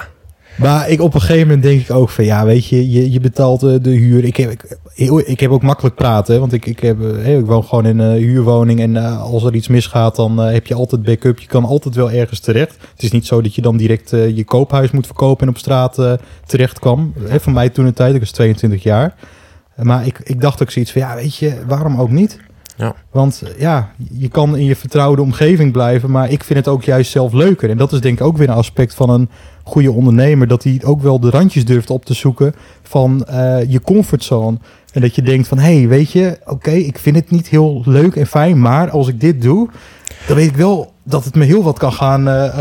Maar 0.59 0.89
ik, 0.89 1.01
op 1.01 1.13
een 1.13 1.21
gegeven 1.21 1.47
moment 1.47 1.63
denk 1.63 1.81
ik 1.81 1.91
ook 1.91 2.09
van... 2.09 2.25
Ja, 2.25 2.45
weet 2.45 2.67
je, 2.67 2.91
je, 2.91 3.11
je 3.11 3.19
betaalt 3.19 3.63
eh, 3.63 3.75
de 3.81 3.89
huur. 3.89 4.23
Ik 4.23 4.37
heb, 4.37 4.51
ik, 4.95 5.11
ik 5.11 5.39
heb 5.39 5.51
ook 5.51 5.61
makkelijk 5.61 5.95
praten. 5.95 6.39
Want 6.39 6.53
ik, 6.53 6.65
ik, 6.65 6.79
heb, 6.79 7.01
eh, 7.01 7.37
ik 7.37 7.45
woon 7.45 7.63
gewoon 7.63 7.85
in 7.85 7.99
een 7.99 8.17
huurwoning. 8.17 8.79
En 8.79 8.95
eh, 8.95 9.21
als 9.21 9.43
er 9.43 9.55
iets 9.55 9.67
misgaat, 9.67 10.15
dan 10.15 10.37
heb 10.37 10.67
je 10.67 10.73
altijd 10.73 11.03
backup. 11.03 11.39
Je 11.39 11.47
kan 11.47 11.65
altijd 11.65 11.95
wel 11.95 12.11
ergens 12.11 12.39
terecht. 12.39 12.77
Het 12.91 13.03
is 13.03 13.11
niet 13.11 13.25
zo 13.25 13.41
dat 13.41 13.55
je 13.55 13.61
dan 13.61 13.77
direct 13.77 14.09
je 14.09 14.43
koophuis 14.45 14.91
moet 14.91 15.05
verkopen... 15.05 15.47
en 15.47 15.53
op 15.53 15.57
straat 15.57 16.17
terecht 16.45 16.79
kwam. 16.79 17.13
Hè, 17.19 17.39
voor 17.39 17.53
mij 17.53 17.69
toen 17.69 17.85
een 17.85 17.93
tijd, 17.93 18.13
ik 18.13 18.19
was 18.19 18.31
22 18.31 18.83
jaar. 18.83 19.15
Maar 19.75 20.05
ik, 20.05 20.21
ik 20.23 20.41
dacht 20.41 20.61
ook 20.61 20.71
zoiets 20.71 20.91
van... 20.91 21.01
Ja, 21.01 21.15
weet 21.15 21.35
je, 21.35 21.53
waarom 21.67 21.99
ook 21.99 22.09
niet? 22.09 22.39
Ja. 22.79 22.95
Want 23.11 23.41
eh, 23.41 23.59
ja, 23.59 23.91
je 24.11 24.27
kan 24.27 24.57
in 24.57 24.65
je 24.65 24.75
vertrouwde 24.75 25.21
omgeving 25.21 25.71
blijven, 25.71 26.11
maar 26.11 26.31
ik 26.31 26.43
vind 26.43 26.59
het 26.59 26.67
ook 26.67 26.83
juist 26.83 27.11
zelf 27.11 27.33
leuker. 27.33 27.69
En 27.69 27.77
dat 27.77 27.91
is 27.91 28.01
denk 28.01 28.19
ik 28.19 28.25
ook 28.25 28.37
weer 28.37 28.49
een 28.49 28.55
aspect 28.55 28.93
van 28.93 29.09
een 29.09 29.29
goede 29.63 29.91
ondernemer, 29.91 30.47
dat 30.47 30.63
hij 30.63 30.81
ook 30.85 31.01
wel 31.01 31.19
de 31.19 31.29
randjes 31.29 31.65
durft 31.65 31.89
op 31.89 32.05
te 32.05 32.13
zoeken 32.13 32.53
van 32.83 33.25
eh, 33.25 33.71
je 33.71 33.81
comfortzone. 33.81 34.57
En 34.93 35.01
dat 35.01 35.15
je 35.15 35.21
denkt 35.21 35.47
van, 35.47 35.57
hé, 35.57 35.77
hey, 35.77 35.87
weet 35.87 36.11
je, 36.11 36.39
oké, 36.45 36.71
ik 36.71 36.99
vind 36.99 37.15
het 37.15 37.31
niet 37.31 37.47
heel 37.47 37.81
leuk 37.85 38.15
en 38.15 38.27
fijn, 38.27 38.61
maar 38.61 38.89
als 38.89 39.07
ik 39.07 39.19
dit 39.19 39.41
doe, 39.41 39.69
dan 40.27 40.35
weet 40.35 40.49
ik 40.49 40.55
wel 40.55 40.93
dat 41.03 41.25
het 41.25 41.35
me 41.35 41.45
heel 41.45 41.63
wat 41.63 41.79
kan 41.79 41.93
gaan, 41.93 42.27
eh, 42.27 42.59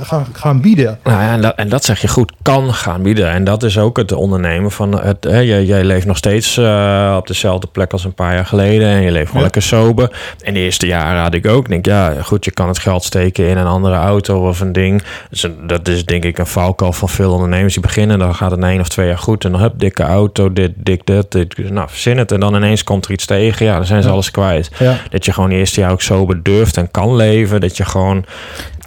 gaan, 0.00 0.26
gaan 0.32 0.60
bieden. 0.60 0.98
Nou 1.04 1.22
ja, 1.22 1.32
en 1.32 1.40
dat, 1.40 1.54
en 1.56 1.68
dat 1.68 1.84
zeg 1.84 2.00
je 2.00 2.08
goed, 2.08 2.32
kan 2.42 2.74
gaan 2.74 3.02
bieden. 3.02 3.30
En 3.30 3.44
dat 3.44 3.62
is 3.62 3.78
ook 3.78 3.96
het 3.96 4.12
ondernemen 4.12 4.70
van 4.70 5.00
het. 5.00 5.24
Hè, 5.24 5.38
jij, 5.38 5.64
jij 5.64 5.84
leeft 5.84 6.06
nog 6.06 6.16
steeds 6.16 6.56
eh, 6.56 7.14
op 7.18 7.26
dezelfde 7.26 7.66
plek 7.66 7.92
als 7.92 8.04
een 8.04 8.14
paar 8.14 8.34
jaar 8.34 8.46
geleden. 8.46 8.88
En 8.88 9.00
je 9.02 9.10
leeft 9.10 9.26
gewoon 9.26 9.36
Ja. 9.36 9.42
lekker 9.42 9.62
sober. 9.62 10.10
En 10.42 10.54
de 10.54 10.60
eerste 10.60 10.86
jaren 10.86 11.22
had 11.22 11.34
ik 11.34 11.46
ook. 11.46 11.64
Ik 11.64 11.68
Denk 11.70 11.86
ja, 11.86 12.22
goed, 12.22 12.44
je 12.44 12.50
kan 12.50 12.68
het 12.68 12.78
geld 12.78 13.04
steken 13.04 13.48
in 13.48 13.56
een 13.56 13.66
andere 13.66 13.94
auto 13.96 14.48
of 14.48 14.60
een 14.60 14.72
ding. 14.72 15.02
Dus 15.30 15.42
een- 15.42 15.56
dat 15.66 15.88
is 15.88 16.04
denk 16.04 16.24
ik 16.24 16.38
een 16.38 16.46
valkuil 16.46 16.92
van 16.92 17.08
veel 17.08 17.32
ondernemers 17.32 17.72
die 17.72 17.82
beginnen. 17.82 18.18
Dan 18.18 18.34
gaat 18.34 18.50
het 18.50 18.62
één 18.62 18.80
of 18.80 18.88
twee 18.88 19.06
jaar 19.06 19.18
goed. 19.18 19.44
En 19.44 19.52
dan 19.52 19.60
heb 19.60 19.72
dikke 19.76 20.02
auto, 20.02 20.52
dit, 20.52 20.72
dik, 20.76 21.06
dat. 21.06 21.32
Dit, 21.32 21.70
nou, 21.70 21.88
verzin 21.88 22.18
het. 22.18 22.32
En 22.32 22.40
dan 22.40 22.54
ineens 22.54 22.84
komt 22.84 23.04
er 23.04 23.10
iets 23.10 23.26
tegen. 23.26 23.66
Ja, 23.66 23.76
dan 23.76 23.84
zijn 23.86 24.02
ze 24.02 24.08
Ja. 24.08 24.14
alles 24.14 24.30
kwijt. 24.30 24.70
Ja. 24.78 24.96
Dat 25.10 25.24
je 25.24 25.32
gewoon 25.32 25.50
eerste 25.50 25.80
jaar 25.80 25.90
ook 25.90 26.02
sober 26.02 26.42
durft 26.42 26.76
en 26.76 26.90
kan 26.90 27.16
leven. 27.16 27.60
Dat 27.60 27.76
je 27.76 27.84
gewoon 27.84 28.24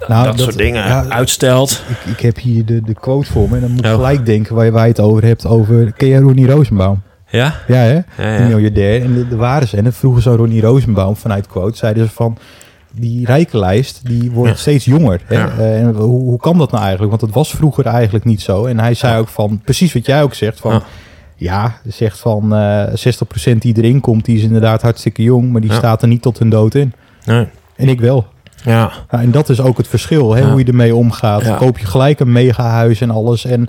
Nou, 0.08 0.24
dat, 0.24 0.36
dat- 0.36 0.44
soort 0.44 0.56
dingen 0.58 0.86
ja, 0.86 1.04
uitstelt. 1.08 1.82
Ik, 1.88 2.10
ik 2.12 2.20
heb 2.20 2.38
hier 2.38 2.64
de, 2.64 2.82
de 2.82 2.94
quote 2.94 3.32
voor 3.32 3.48
me 3.48 3.54
en 3.54 3.60
dan 3.60 3.70
moet 3.70 3.78
ik 3.84 3.90
Oh. 3.90 3.94
gelijk 3.94 4.26
denken 4.26 4.54
waar 4.54 4.64
je, 4.64 4.70
waar 4.70 4.82
je 4.84 4.88
het 4.90 5.00
over 5.00 5.24
hebt. 5.24 5.46
Over, 5.46 5.92
ken 5.92 6.08
jij 6.08 6.18
Ronnie 6.18 6.46
Rosenbaum? 6.50 7.02
Ja? 7.28 7.54
Ja, 7.66 7.74
hè? 7.76 7.92
Ja, 7.94 8.02
de 8.16 8.22
ja. 8.42 8.46
miljardair. 8.48 9.02
En 9.02 9.14
de, 9.14 9.28
de 9.28 9.36
waren 9.36 9.68
ze. 9.68 9.76
En 9.76 9.84
dat 9.84 9.94
vroegen 9.94 10.22
zo 10.22 10.34
Ronnie 10.34 10.60
Rosenbaum 10.60 11.16
vanuit 11.16 11.46
quote. 11.46 11.76
Zeiden 11.76 12.06
ze 12.06 12.12
van, 12.14 12.38
die 12.92 13.26
rijkenlijst, 13.26 14.00
die 14.06 14.30
wordt 14.30 14.50
Ja. 14.52 14.56
steeds 14.58 14.84
jonger. 14.84 15.20
Hè? 15.24 15.34
Ja. 15.34 15.48
Eh, 15.58 15.80
en 15.80 15.94
hoe, 15.94 16.20
hoe 16.22 16.38
kan 16.40 16.58
dat 16.58 16.70
nou 16.70 16.82
eigenlijk? 16.82 17.10
Want 17.10 17.22
het 17.22 17.34
was 17.34 17.50
vroeger 17.54 17.86
eigenlijk 17.86 18.24
niet 18.24 18.40
zo. 18.40 18.64
En 18.64 18.78
hij 18.78 18.94
zei 18.94 19.18
ook 19.18 19.28
van, 19.28 19.60
precies 19.64 19.92
wat 19.92 20.06
jij 20.06 20.22
ook 20.22 20.34
zegt. 20.34 20.60
Van, 20.60 20.72
Ja. 20.72 20.82
ja, 21.36 21.74
zegt 21.92 22.18
van 22.18 22.54
eh 22.54 22.84
60% 22.94 23.62
die 23.62 23.76
erin 23.76 24.00
komt, 24.00 24.24
die 24.24 24.36
is 24.36 24.42
inderdaad 24.42 24.82
hartstikke 24.82 25.22
jong. 25.22 25.52
Maar 25.52 25.60
die 25.60 25.72
staat 25.72 26.02
er 26.02 26.08
niet 26.08 26.22
tot 26.22 26.38
hun 26.38 26.50
dood 26.50 26.74
in. 26.74 26.92
Nee. 27.24 27.46
En 27.76 27.88
ik 27.88 28.00
wel. 28.00 28.26
Ja, 28.64 28.90
Ja, 29.10 29.20
en 29.20 29.30
dat 29.30 29.48
is 29.48 29.60
ook 29.60 29.76
het 29.76 29.88
verschil, 29.88 30.34
hè, 30.34 30.40
Ja. 30.40 30.50
hoe 30.50 30.58
je 30.58 30.64
ermee 30.64 30.94
omgaat. 30.94 31.44
Ja. 31.44 31.54
Koop 31.56 31.78
je 31.78 31.86
gelijk 31.86 32.20
een 32.20 32.32
mega 32.32 32.62
huis 32.68 33.00
en 33.00 33.10
alles. 33.10 33.44
En 33.44 33.68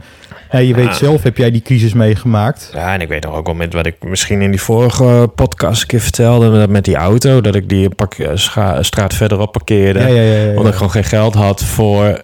Ja, 0.52 0.60
je 0.60 0.74
weet 0.74 0.96
zelf, 0.96 1.24
heb 1.24 1.38
jij 1.38 1.52
die 1.52 1.62
crisis 1.62 1.94
meegemaakt? 1.94 2.70
Ja, 2.74 2.94
en 2.94 3.02
ik 3.02 3.08
weet 3.08 3.24
nog 3.24 3.36
ook 3.36 3.46
wel 3.46 3.56
met 3.56 3.74
wat 3.74 3.86
ik 3.86 3.96
misschien 4.04 4.42
in 4.42 4.52
die 4.52 4.62
vorige 4.62 5.30
podcast 5.36 5.82
een 5.82 5.88
keer 5.88 6.00
vertelde 6.00 6.50
met, 6.50 6.70
met 6.70 6.86
die 6.86 6.96
auto, 6.96 7.42
dat 7.42 7.56
ik 7.56 7.70
die 7.70 7.86
een 7.86 7.96
pak, 7.96 8.16
scha- 8.34 8.84
straat 8.84 9.14
verderop 9.14 9.52
parkeerde, 9.52 10.00
Ja, 10.00 10.06
ja, 10.08 10.22
ja, 10.22 10.34
ja, 10.34 10.44
ja. 10.44 10.50
omdat 10.50 10.68
ik 10.68 10.74
gewoon 10.74 10.92
geen 10.92 11.04
geld 11.04 11.34
had 11.34 11.64
voor 11.64 12.22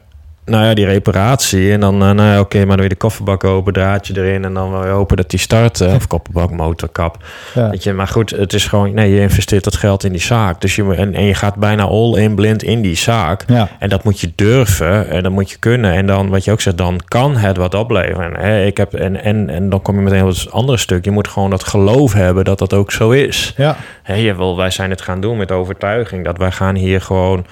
nou 0.48 0.66
ja, 0.66 0.74
die 0.74 0.86
reparatie. 0.86 1.72
En 1.72 1.80
dan, 1.80 1.94
eh, 1.94 2.12
nou 2.12 2.30
ja, 2.30 2.39
oké, 2.39 2.58
maar 2.58 2.68
dan 2.68 2.80
weer 2.80 2.89
de 2.89 2.96
kofferbak 2.96 3.44
open, 3.44 3.74
draadje 3.74 4.13
erin 4.18 4.46
en 4.46 4.54
dan 4.54 4.80
weer 4.80 4.92
hopen 4.92 5.18
dat 5.18 5.30
die 5.30 5.39
start, 5.39 5.82
eh, 5.82 5.94
of 5.94 6.08
kofferbak, 6.08 6.51
motorkap. 6.51 7.18
Ja. 7.54 7.70
Weet 7.70 7.84
je, 7.84 7.94
maar 7.94 8.08
goed, 8.08 8.30
het 8.30 8.54
is 8.54 8.68
gewoon, 8.68 8.94
nee, 8.94 9.13
je 9.13 9.20
investeert 9.20 9.63
dat 9.63 9.75
geld 9.75 10.04
in 10.04 10.12
die 10.12 10.22
zaak. 10.22 10.62
Dus 10.62 10.75
je, 10.75 10.96
en, 10.96 11.13
en 11.13 11.24
je 11.24 11.34
gaat 11.34 11.56
bijna 11.56 11.84
all 11.84 12.13
in 12.13 12.36
blind 12.36 12.63
in 12.63 12.82
die 12.82 12.96
zaak. 12.96 13.44
Ja. 13.48 13.70
En 13.80 13.89
dat 13.89 14.04
moet 14.04 14.20
je 14.20 14.32
durven 14.36 15.10
en 15.10 15.24
dat 15.24 15.32
moet 15.32 15.50
je 15.51 15.58
kunnen. 15.58 15.94
En 15.94 16.06
dan, 16.06 16.30
wat 16.30 16.44
je 16.44 16.51
ook 16.51 16.62
zegt, 16.62 16.77
dan 16.77 17.00
kan 17.08 17.38
het 17.38 17.58
wat 17.58 17.74
opleveren. 17.74 18.36
Hè, 18.39 18.66
ik 18.66 18.77
heb, 18.77 18.94
en, 18.94 19.24
en, 19.24 19.50
en 19.50 19.70
dan 19.70 19.82
kom 19.82 19.96
je 19.96 20.01
meteen 20.01 20.24
op 20.24 20.30
het 20.30 20.51
andere 20.51 20.77
stuk. 20.77 21.06
Je 21.06 21.12
moet 21.12 21.27
gewoon 21.27 21.50
dat 21.50 21.63
geloof 21.63 22.13
hebben 22.13 22.44
dat 22.44 22.60
dat 22.60 22.74
ook 22.74 22.92
zo 22.92 23.10
is. 23.10 23.54
Ja, 23.58 23.77
Hè, 24.04 24.13
je 24.13 24.36
wil, 24.36 24.58
wij 24.58 24.70
zijn 24.70 24.89
het 24.89 25.01
gaan 25.01 25.22
doen 25.22 25.38
met 25.38 25.51
overtuiging. 25.51 26.25
Dat 26.25 26.38
wij 26.38 26.51
gaan 26.51 26.75
hier 26.75 27.01
gewoon 27.01 27.46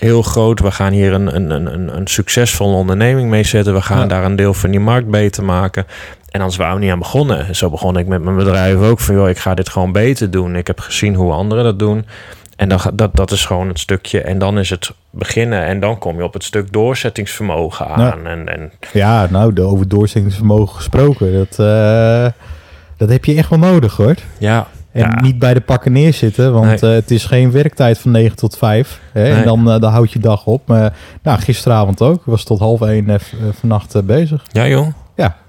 heel 0.00 0.22
groot. 0.22 0.60
We 0.60 0.70
gaan 0.70 0.92
hier 0.92 1.12
een, 1.12 1.34
een, 1.36 1.50
een, 1.50 1.96
een- 1.96 2.06
succesvolle 2.06 2.74
onderneming 2.76 3.30
mee 3.30 3.44
zetten. 3.44 3.74
We 3.74 3.82
gaan 3.82 3.98
Ja. 4.00 4.06
daar 4.06 4.24
een 4.24 4.36
deel 4.36 4.54
van 4.54 4.70
die 4.70 4.80
markt 4.80 5.08
beter 5.10 5.44
maken. 5.44 5.86
En 6.30 6.40
anders 6.40 6.58
waren 6.58 6.74
we 6.74 6.80
niet 6.82 6.90
aan 6.92 6.98
begonnen. 6.98 7.54
Zo 7.56 7.70
begon 7.70 7.98
ik 7.98 8.06
met 8.06 8.22
mijn 8.22 8.36
bedrijf 8.36 8.76
ook. 8.80 9.00
Van 9.00 9.14
joh, 9.14 9.28
ik 9.28 9.38
ga 9.38 9.54
dit 9.54 9.68
gewoon 9.68 9.92
beter 9.92 10.30
doen. 10.30 10.56
Ik 10.56 10.66
heb 10.66 10.80
gezien 10.80 11.14
hoe 11.14 11.32
anderen 11.32 11.64
dat 11.64 11.78
doen. 11.78 12.06
En 12.56 12.68
dan, 12.68 12.80
ga- 12.80 12.90
dat, 12.94 13.16
dat 13.16 13.30
is 13.30 13.44
gewoon 13.44 13.68
het 13.68 13.78
stukje. 13.78 14.20
En 14.20 14.38
dan 14.38 14.58
is 14.58 14.70
het 14.70 14.90
beginnen. 15.10 15.62
En 15.64 15.80
dan 15.80 15.98
kom 15.98 16.16
je 16.16 16.24
op 16.24 16.32
het 16.32 16.44
stuk 16.44 16.72
doorzettingsvermogen 16.72 17.86
aan. 17.88 18.26
En, 18.26 18.48
en 18.48 18.72
ja 18.92 19.26
nou, 19.30 19.52
de 19.52 19.62
over 19.62 19.88
doorzettingsvermogen 19.88 20.74
gesproken. 20.76 21.32
Dat, 21.32 21.58
eh, 21.58 22.26
dat 22.96 23.08
heb 23.08 23.24
je 23.24 23.34
echt 23.36 23.48
wel 23.50 23.58
nodig 23.58 23.96
hoor. 23.96 24.14
ja, 24.38 24.66
En 24.92 25.00
ja. 25.00 25.20
niet 25.20 25.38
bij 25.38 25.54
de 25.54 25.60
pakken 25.60 25.92
neerzitten, 25.92 26.52
want 26.52 26.66
Nee. 26.80 26.90
eh, 26.90 26.96
het 27.00 27.10
is 27.10 27.24
geen 27.24 27.50
werktijd 27.50 27.98
van 27.98 28.10
9 28.10 28.36
tot 28.36 28.56
5. 28.56 29.00
Hè? 29.12 29.22
Nee. 29.22 29.32
En 29.32 29.44
dan, 29.44 29.70
eh, 29.70 29.80
dan 29.80 29.92
houd 29.92 30.12
je 30.12 30.18
dag 30.18 30.46
op. 30.46 30.62
Maar 30.66 30.96
nou, 31.22 31.38
gisteravond 31.40 32.02
ook. 32.02 32.14
Ik 32.16 32.22
was 32.24 32.44
tot 32.44 32.58
half 32.58 32.80
één 32.80 33.10
eh, 33.10 33.18
v- 33.18 33.32
eh, 33.32 33.38
vannacht 33.52 34.06
bezig. 34.06 34.42
ja 34.52 34.66
joh. 34.68 34.86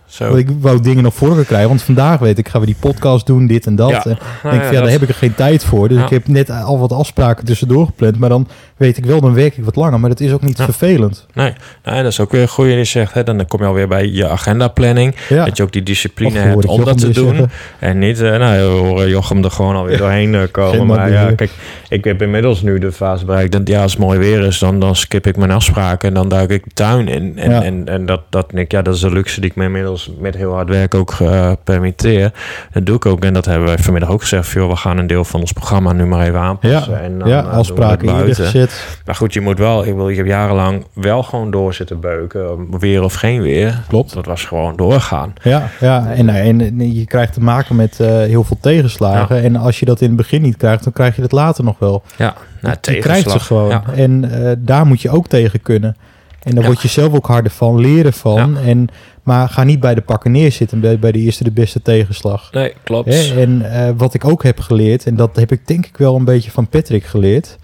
Zo. 0.10 0.26
Want 0.28 0.38
ik 0.38 0.50
wou 0.60 0.82
dingen 0.82 1.04
nog 1.04 1.14
voor 1.14 1.28
elkaar 1.30 1.44
krijgen. 1.46 1.68
Want 1.70 1.82
vandaag 1.82 2.20
weet 2.20 2.38
ik, 2.38 2.48
gaan 2.50 2.60
we 2.62 2.66
die 2.68 2.76
podcast 2.80 3.26
doen, 3.26 3.48
dit 3.48 3.66
en 3.66 3.76
dat. 3.76 3.90
Ja. 3.90 4.04
En 4.04 4.10
Nou 4.10 4.20
denk 4.20 4.44
van, 4.44 4.54
ja, 4.56 4.64
ja, 4.66 4.72
daar 4.72 4.82
dat- 4.82 4.92
heb 4.92 5.02
ik 5.02 5.10
er 5.10 5.16
geen 5.16 5.36
tijd 5.36 5.64
voor. 5.64 5.88
Dus 5.88 5.98
Ja. 5.98 6.04
ik 6.04 6.10
heb 6.10 6.28
net 6.28 6.50
al 6.52 6.80
wat 6.80 6.92
afspraken 6.92 7.46
tussendoor 7.46 7.86
gepland. 7.86 8.20
Maar 8.20 8.30
dan 8.30 8.48
weet 8.78 8.98
ik 8.98 9.06
wel, 9.06 9.22
dan 9.22 9.34
werk 9.34 9.58
ik 9.58 9.64
wat 9.64 9.76
langer. 9.76 10.00
Maar 10.00 10.10
dat 10.10 10.20
is 10.20 10.32
ook 10.32 10.42
niet 10.42 10.58
Ja. 10.58 10.64
vervelend. 10.64 11.26
Nee, 11.34 11.54
nee, 11.84 12.04
dat 12.04 12.12
is 12.12 12.20
ook 12.20 12.32
weer 12.32 12.42
een 12.42 12.48
goede 12.48 12.76
die 12.76 12.84
zegt. 12.84 13.14
Hè, 13.14 13.24
dan 13.24 13.46
kom 13.48 13.60
je 13.62 13.66
alweer 13.66 13.88
bij 13.88 14.08
je 14.08 14.28
agendaplanning. 14.28 15.16
Ja. 15.30 15.46
Dat 15.46 15.58
je 15.58 15.64
ook 15.64 15.72
die 15.72 15.84
discipline 15.84 16.40
hebt 16.40 16.66
om 16.66 16.84
dat 16.84 16.98
te 16.98 17.06
weer 17.06 17.16
doen. 17.16 17.28
zeggen. 17.30 17.52
En 17.80 18.00
niet, 18.00 18.22
eh, 18.22 18.38
nou, 18.38 18.58
we 18.58 18.88
horen 18.88 19.10
Jochem 19.10 19.44
er 19.44 19.52
gewoon 19.52 19.76
alweer 19.76 19.98
doorheen 19.98 20.36
eh, 20.36 20.42
komen. 20.52 20.78
Geen 20.78 20.86
Maar 20.86 21.12
ja, 21.12 21.32
kijk, 21.32 21.52
ik 21.90 22.04
heb 22.04 22.22
inmiddels 22.22 22.62
nu 22.62 22.80
de 22.80 22.92
fase 22.92 23.26
bereikt. 23.26 23.52
Dat 23.52 23.68
ja, 23.68 23.82
als 23.82 23.92
het 23.92 24.02
mooi 24.02 24.20
weer 24.20 24.44
is, 24.46 24.60
dan, 24.60 24.80
dan 24.80 24.96
skip 24.96 25.28
ik 25.28 25.38
mijn 25.38 25.52
afspraken. 25.52 26.08
En 26.08 26.14
dan 26.14 26.30
duik 26.30 26.50
ik 26.50 26.64
de 26.64 26.70
tuin 26.74 27.08
in. 27.08 27.38
En, 27.38 27.52
Ja. 27.52 27.64
en, 27.64 27.88
en 27.88 28.06
dat, 28.06 28.22
dat, 28.30 28.50
denk 28.50 28.66
ik, 28.66 28.72
ja, 28.72 28.82
dat 28.82 28.94
is 28.96 29.00
de 29.02 29.12
luxe 29.12 29.42
die 29.42 29.50
ik 29.50 29.56
me 29.56 29.64
inmiddels 29.64 29.99
met 30.20 30.36
heel 30.36 30.54
hard 30.54 30.70
werk 30.70 30.94
ook 30.96 31.16
eh, 31.20 31.52
permitteer. 31.64 32.34
Dat 32.72 32.86
doe 32.86 32.96
ik 32.96 33.06
ook. 33.06 33.24
En 33.24 33.34
dat 33.34 33.46
hebben 33.46 33.68
wij 33.68 33.78
vanmiddag 33.78 34.10
ook 34.10 34.22
gezegd. 34.22 34.52
Joh, 34.52 34.70
we 34.70 34.76
gaan 34.76 34.98
een 34.98 35.08
deel 35.08 35.26
van 35.26 35.40
ons 35.40 35.52
programma 35.52 35.94
nu 35.94 36.06
maar 36.06 36.22
even 36.22 36.34
Ja, 36.34 36.46
aanpassen. 36.46 37.02
en 37.02 37.20
dan, 37.20 37.28
ja 37.30 37.44
eh, 37.44 37.50
afspraken 37.50 38.06
buiten. 38.06 38.68
Maar 39.06 39.16
goed, 39.16 39.34
je 39.34 39.42
moet 39.42 39.58
wel, 39.58 39.86
ik, 39.86 39.96
wil, 39.96 40.10
ik 40.10 40.18
heb 40.18 40.26
jarenlang 40.26 40.86
wel 40.94 41.24
gewoon 41.24 41.52
door 41.52 41.74
zitten 41.74 42.00
beuken. 42.00 42.80
Weer 42.80 43.04
of 43.04 43.14
geen 43.14 43.42
weer. 43.42 43.82
Klopt. 43.88 44.14
Dat 44.14 44.26
was 44.26 44.46
gewoon 44.46 44.76
doorgaan. 44.76 45.34
Ja, 45.44 45.70
ja. 45.80 46.12
En, 46.12 46.30
en, 46.30 46.62
en 46.62 46.94
je 46.94 47.06
krijgt 47.06 47.34
te 47.34 47.42
maken 47.42 47.76
met 47.76 48.00
eh, 48.00 48.08
heel 48.08 48.44
veel 48.44 48.58
tegenslagen. 48.62 49.44
En 49.44 49.56
als 49.56 49.80
je 49.80 49.86
dat 49.86 50.02
in 50.02 50.08
het 50.08 50.18
begin 50.18 50.42
niet 50.42 50.58
krijgt, 50.58 50.84
dan 50.84 50.94
krijg 50.94 51.16
je 51.16 51.22
het 51.22 51.32
later 51.32 51.64
nog 51.64 51.80
wel. 51.80 52.04
Ja, 52.18 52.36
nou, 52.62 52.76
je 52.82 53.00
krijgt 53.00 53.30
ze 53.32 53.40
gewoon. 53.40 53.70
Ja. 53.70 53.84
En 53.96 54.32
eh, 54.32 54.52
daar 54.58 54.86
moet 54.86 55.02
je 55.02 55.10
ook 55.10 55.28
tegen 55.28 55.62
kunnen. 55.62 55.98
En 56.44 56.52
daar 56.56 56.64
Ja. 56.64 56.70
word 56.70 56.82
je 56.82 56.88
zelf 56.88 57.14
ook 57.14 57.28
harder 57.28 57.52
van, 57.52 57.80
leren 57.80 58.14
van. 58.14 58.58
En, 58.58 58.88
maar 59.24 59.50
ga 59.50 59.64
niet 59.64 59.80
bij 59.80 59.96
de 59.96 60.02
pakken 60.02 60.32
neerzitten 60.32 60.80
bij, 60.80 61.00
bij 61.00 61.12
de 61.12 61.20
eerste 61.20 61.44
de 61.44 61.52
beste 61.52 61.82
tegenslag. 61.82 62.52
Nee, 62.52 62.74
klopt. 62.84 63.14
Hè? 63.14 63.42
En 63.42 63.72
eh, 63.72 63.90
wat 63.98 64.14
ik 64.14 64.26
ook 64.26 64.44
heb 64.44 64.60
geleerd, 64.60 65.06
en 65.06 65.16
dat 65.16 65.36
heb 65.36 65.52
ik 65.52 65.68
denk 65.68 65.86
ik 65.86 65.98
wel 65.98 66.16
een 66.16 66.26
beetje 66.26 66.52
van 66.52 66.68
Patrick 66.68 67.04
geleerd. 67.04 67.58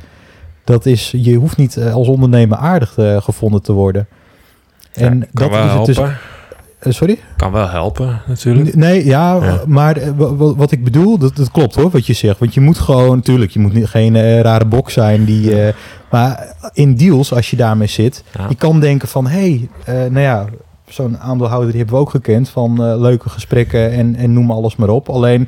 Dat 0.64 0.86
is, 0.86 1.14
je 1.18 1.36
hoeft 1.36 1.58
niet 1.58 1.78
eh, 1.78 1.94
als 1.94 2.08
ondernemer 2.08 2.58
aardig 2.58 2.98
eh, 2.98 3.22
gevonden 3.22 3.62
te 3.62 3.72
worden. 3.74 4.08
En 4.94 5.20
Ja, 5.20 5.26
dat 5.32 5.52
is 5.52 5.58
het 5.58 5.66
helpen. 5.70 5.94
dus. 5.94 6.14
Eh, 6.80 6.92
sorry? 6.92 7.20
Kan 7.38 7.52
wel 7.52 7.70
helpen, 7.70 8.22
natuurlijk. 8.28 8.76
Nee, 8.76 9.06
ja, 9.06 9.36
Ja. 9.36 9.62
maar 9.68 9.98
eh, 9.98 10.10
wa- 10.16 10.36
wa- 10.36 10.56
wat 10.56 10.72
ik 10.72 10.84
bedoel, 10.84 11.18
dat, 11.18 11.36
dat 11.36 11.52
klopt 11.52 11.76
hoor, 11.76 11.90
wat 11.90 12.06
je 12.06 12.14
zegt. 12.14 12.40
Want 12.40 12.54
je 12.54 12.62
moet 12.62 12.78
gewoon, 12.78 13.16
natuurlijk, 13.16 13.52
je 13.52 13.60
moet 13.60 13.74
niet, 13.74 13.88
geen 13.88 14.16
eh, 14.16 14.40
rare 14.42 14.66
bok 14.66 14.90
zijn 14.90 15.26
die... 15.26 15.74
maar 16.12 16.54
in 16.74 16.96
deals, 16.96 17.34
als 17.34 17.50
je 17.50 17.56
daarmee 17.56 17.88
zit, 17.88 18.24
Ja. 18.38 18.46
je 18.50 18.56
kan 18.56 18.80
denken 18.80 19.08
van... 19.08 19.28
hé, 19.28 19.68
hey, 19.84 20.10
nou 20.10 20.20
ja, 20.20 20.46
zo'n 20.88 21.18
aandeelhouder 21.20 21.70
die 21.70 21.78
hebben 21.78 21.96
we 21.96 22.02
ook 22.02 22.10
gekend... 22.10 22.50
van 22.50 23.00
leuke 23.02 23.30
gesprekken 23.30 23.92
en, 23.92 24.16
en 24.16 24.34
noem 24.34 24.52
alles 24.52 24.76
maar 24.76 24.90
op. 24.90 25.10
Alleen, 25.10 25.48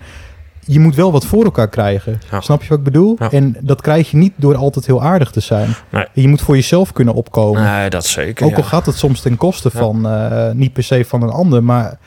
je 0.70 0.80
moet 0.80 0.96
wel 0.96 1.12
wat 1.12 1.26
voor 1.26 1.44
elkaar 1.44 1.68
krijgen. 1.70 2.22
Ja. 2.32 2.42
Snap 2.42 2.62
je 2.64 2.70
wat 2.70 2.78
ik 2.78 2.84
bedoel? 2.84 3.16
Ja. 3.20 3.32
En 3.32 3.56
dat 3.62 3.82
krijg 3.82 4.12
je 4.12 4.18
niet 4.18 4.34
door 4.36 4.56
altijd 4.56 4.86
heel 4.86 5.04
aardig 5.04 5.32
te 5.32 5.40
zijn. 5.40 5.70
Nee. 5.90 6.06
Je 6.14 6.28
moet 6.28 6.42
voor 6.42 6.56
jezelf 6.56 6.92
kunnen 6.94 7.14
opkomen. 7.14 7.64
Nee, 7.64 7.90
dat 7.90 8.06
zeker. 8.06 8.46
Ook 8.46 8.56
al 8.56 8.64
gaat 8.64 8.86
het 8.86 8.96
soms 8.96 9.22
ten 9.22 9.38
koste 9.38 9.70
van, 9.72 10.08
eh, 10.08 10.52
niet 10.52 10.74
per 10.74 10.84
se 10.84 11.06
van 11.06 11.22
een 11.24 11.30
ander, 11.30 11.64
maar 11.64 11.98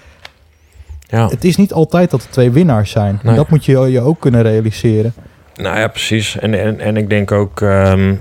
Ja. 1.07 1.29
het 1.29 1.45
is 1.45 1.57
niet 1.57 1.73
altijd 1.73 2.11
dat 2.11 2.23
er 2.23 2.31
twee 2.31 2.51
winnaars 2.51 2.91
zijn. 2.91 3.21
En 3.23 3.35
dat 3.35 3.49
moet 3.51 3.65
je 3.65 3.73
je 3.79 4.01
ook 4.01 4.21
kunnen 4.21 4.43
realiseren. 4.43 5.15
Nou 5.55 5.79
ja, 5.79 5.89
precies. 5.89 6.39
En, 6.39 6.55
en, 6.55 6.81
en 6.81 6.97
ik 6.97 7.09
denk 7.11 7.33
ook, 7.33 7.61
ehm, 7.61 8.15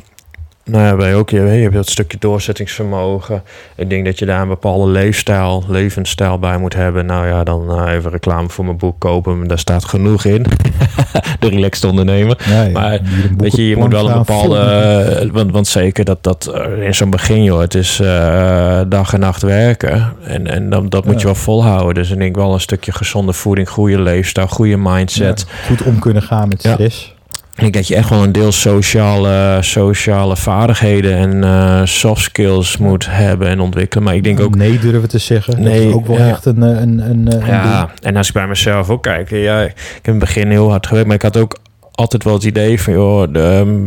nou 0.70 0.84
ja, 0.86 0.96
wij 0.96 1.16
ook, 1.16 1.30
je, 1.30 1.40
je 1.42 1.62
hebt 1.62 1.74
dat 1.74 1.90
stukje 1.90 2.18
doorzettingsvermogen. 2.20 3.44
Ik 3.76 3.90
denk 3.90 4.06
dat 4.06 4.20
je 4.20 4.26
daar 4.26 4.42
een 4.42 4.48
bepaalde 4.48 4.92
leefstijl, 4.92 5.64
levensstijl 5.68 6.40
bij 6.40 6.58
moet 6.58 6.74
hebben. 6.74 7.06
Nou 7.06 7.28
ja, 7.28 7.44
dan 7.44 7.72
eh, 7.72 7.94
even 7.94 8.12
reclame 8.12 8.50
voor 8.50 8.66
mijn 8.66 8.78
boek 8.78 9.00
kopen. 9.00 9.48
Daar 9.48 9.60
staat 9.60 9.86
genoeg 9.86 10.26
in. 10.26 10.46
De 11.40 11.50
relaxed 11.50 11.84
ondernemer. 11.90 12.38
Maar 12.74 13.00
Weet 13.38 13.56
je, 13.56 13.68
je 13.68 13.76
moet 13.78 13.92
wel 13.92 14.10
een 14.10 14.18
bepaalde. 14.18 14.58
eh, 14.60 15.30
want, 15.32 15.52
want 15.52 15.68
zeker 15.68 16.06
dat 16.06 16.24
dat 16.24 16.54
in 16.82 16.96
zo'n 16.96 17.10
begin, 17.10 17.44
joh, 17.44 17.60
het 17.60 17.76
is 17.76 18.00
eh, 18.00 18.82
dag 18.88 19.14
en 19.14 19.20
nacht 19.20 19.42
werken. 19.42 20.14
En, 20.24 20.48
en 20.48 20.70
dat, 20.70 20.92
dat 20.92 21.06
moet 21.06 21.20
je 21.20 21.26
wel 21.26 21.36
volhouden. 21.36 21.94
Dus 21.94 22.12
ik 22.12 22.18
denk 22.18 22.36
wel 22.36 22.54
een 22.54 22.60
stukje 22.60 22.92
gezonde 22.92 23.34
voeding, 23.34 23.70
goede 23.70 24.02
leefstijl, 24.02 24.48
goede 24.48 24.78
mindset. 24.78 25.46
goed 25.68 25.82
om 25.84 26.00
kunnen 26.00 26.22
gaan 26.24 26.48
met 26.48 26.64
Ja. 26.64 26.74
stress. 26.74 27.14
Ik 27.60 27.74
denk 27.74 27.74
dat 27.74 27.88
je 27.88 27.96
echt 27.96 28.10
wel 28.10 28.24
een 28.24 28.32
deel 28.32 28.52
sociale, 28.52 29.58
sociale 29.62 30.36
vaardigheden 30.36 31.16
en 31.18 31.44
eh, 31.44 31.82
soft 31.86 32.22
skills 32.22 32.78
moet 32.78 33.06
hebben 33.10 33.48
en 33.48 33.60
ontwikkelen. 33.60 34.04
Maar 34.04 34.16
ik 34.16 34.24
denk 34.24 34.40
ook. 34.40 34.56
nee 34.56 34.80
durven 34.80 35.10
te 35.10 35.18
zeggen. 35.18 35.54
dat 35.56 35.64
Nee, 35.64 35.88
is 35.88 35.94
ook 35.94 36.08
wel 36.08 36.18
ja. 36.18 36.30
echt 36.30 36.46
een, 36.46 36.64
eh, 36.64 36.70
een, 36.70 37.00
een, 37.10 37.32
een 37.34 37.46
Ja, 37.46 37.80
ding. 37.86 38.00
en 38.02 38.16
als 38.16 38.28
ik 38.28 38.34
bij 38.34 38.48
mezelf 38.48 38.90
ook 38.90 39.04
kijk, 39.04 39.30
ja, 39.30 39.62
ik 39.62 39.74
heb 39.76 40.06
in 40.06 40.12
het 40.12 40.20
begin 40.20 40.50
heel 40.50 40.70
hard 40.70 40.88
gewerkt, 40.88 41.08
maar 41.08 41.16
ik 41.18 41.22
had 41.22 41.38
ook 41.38 41.58
altijd 41.92 42.24
wel 42.24 42.34
het 42.34 42.44
idee 42.44 42.82
van, 42.82 42.94
joh, 42.94 43.34
de, 43.34 43.40
ehm, 43.42 43.80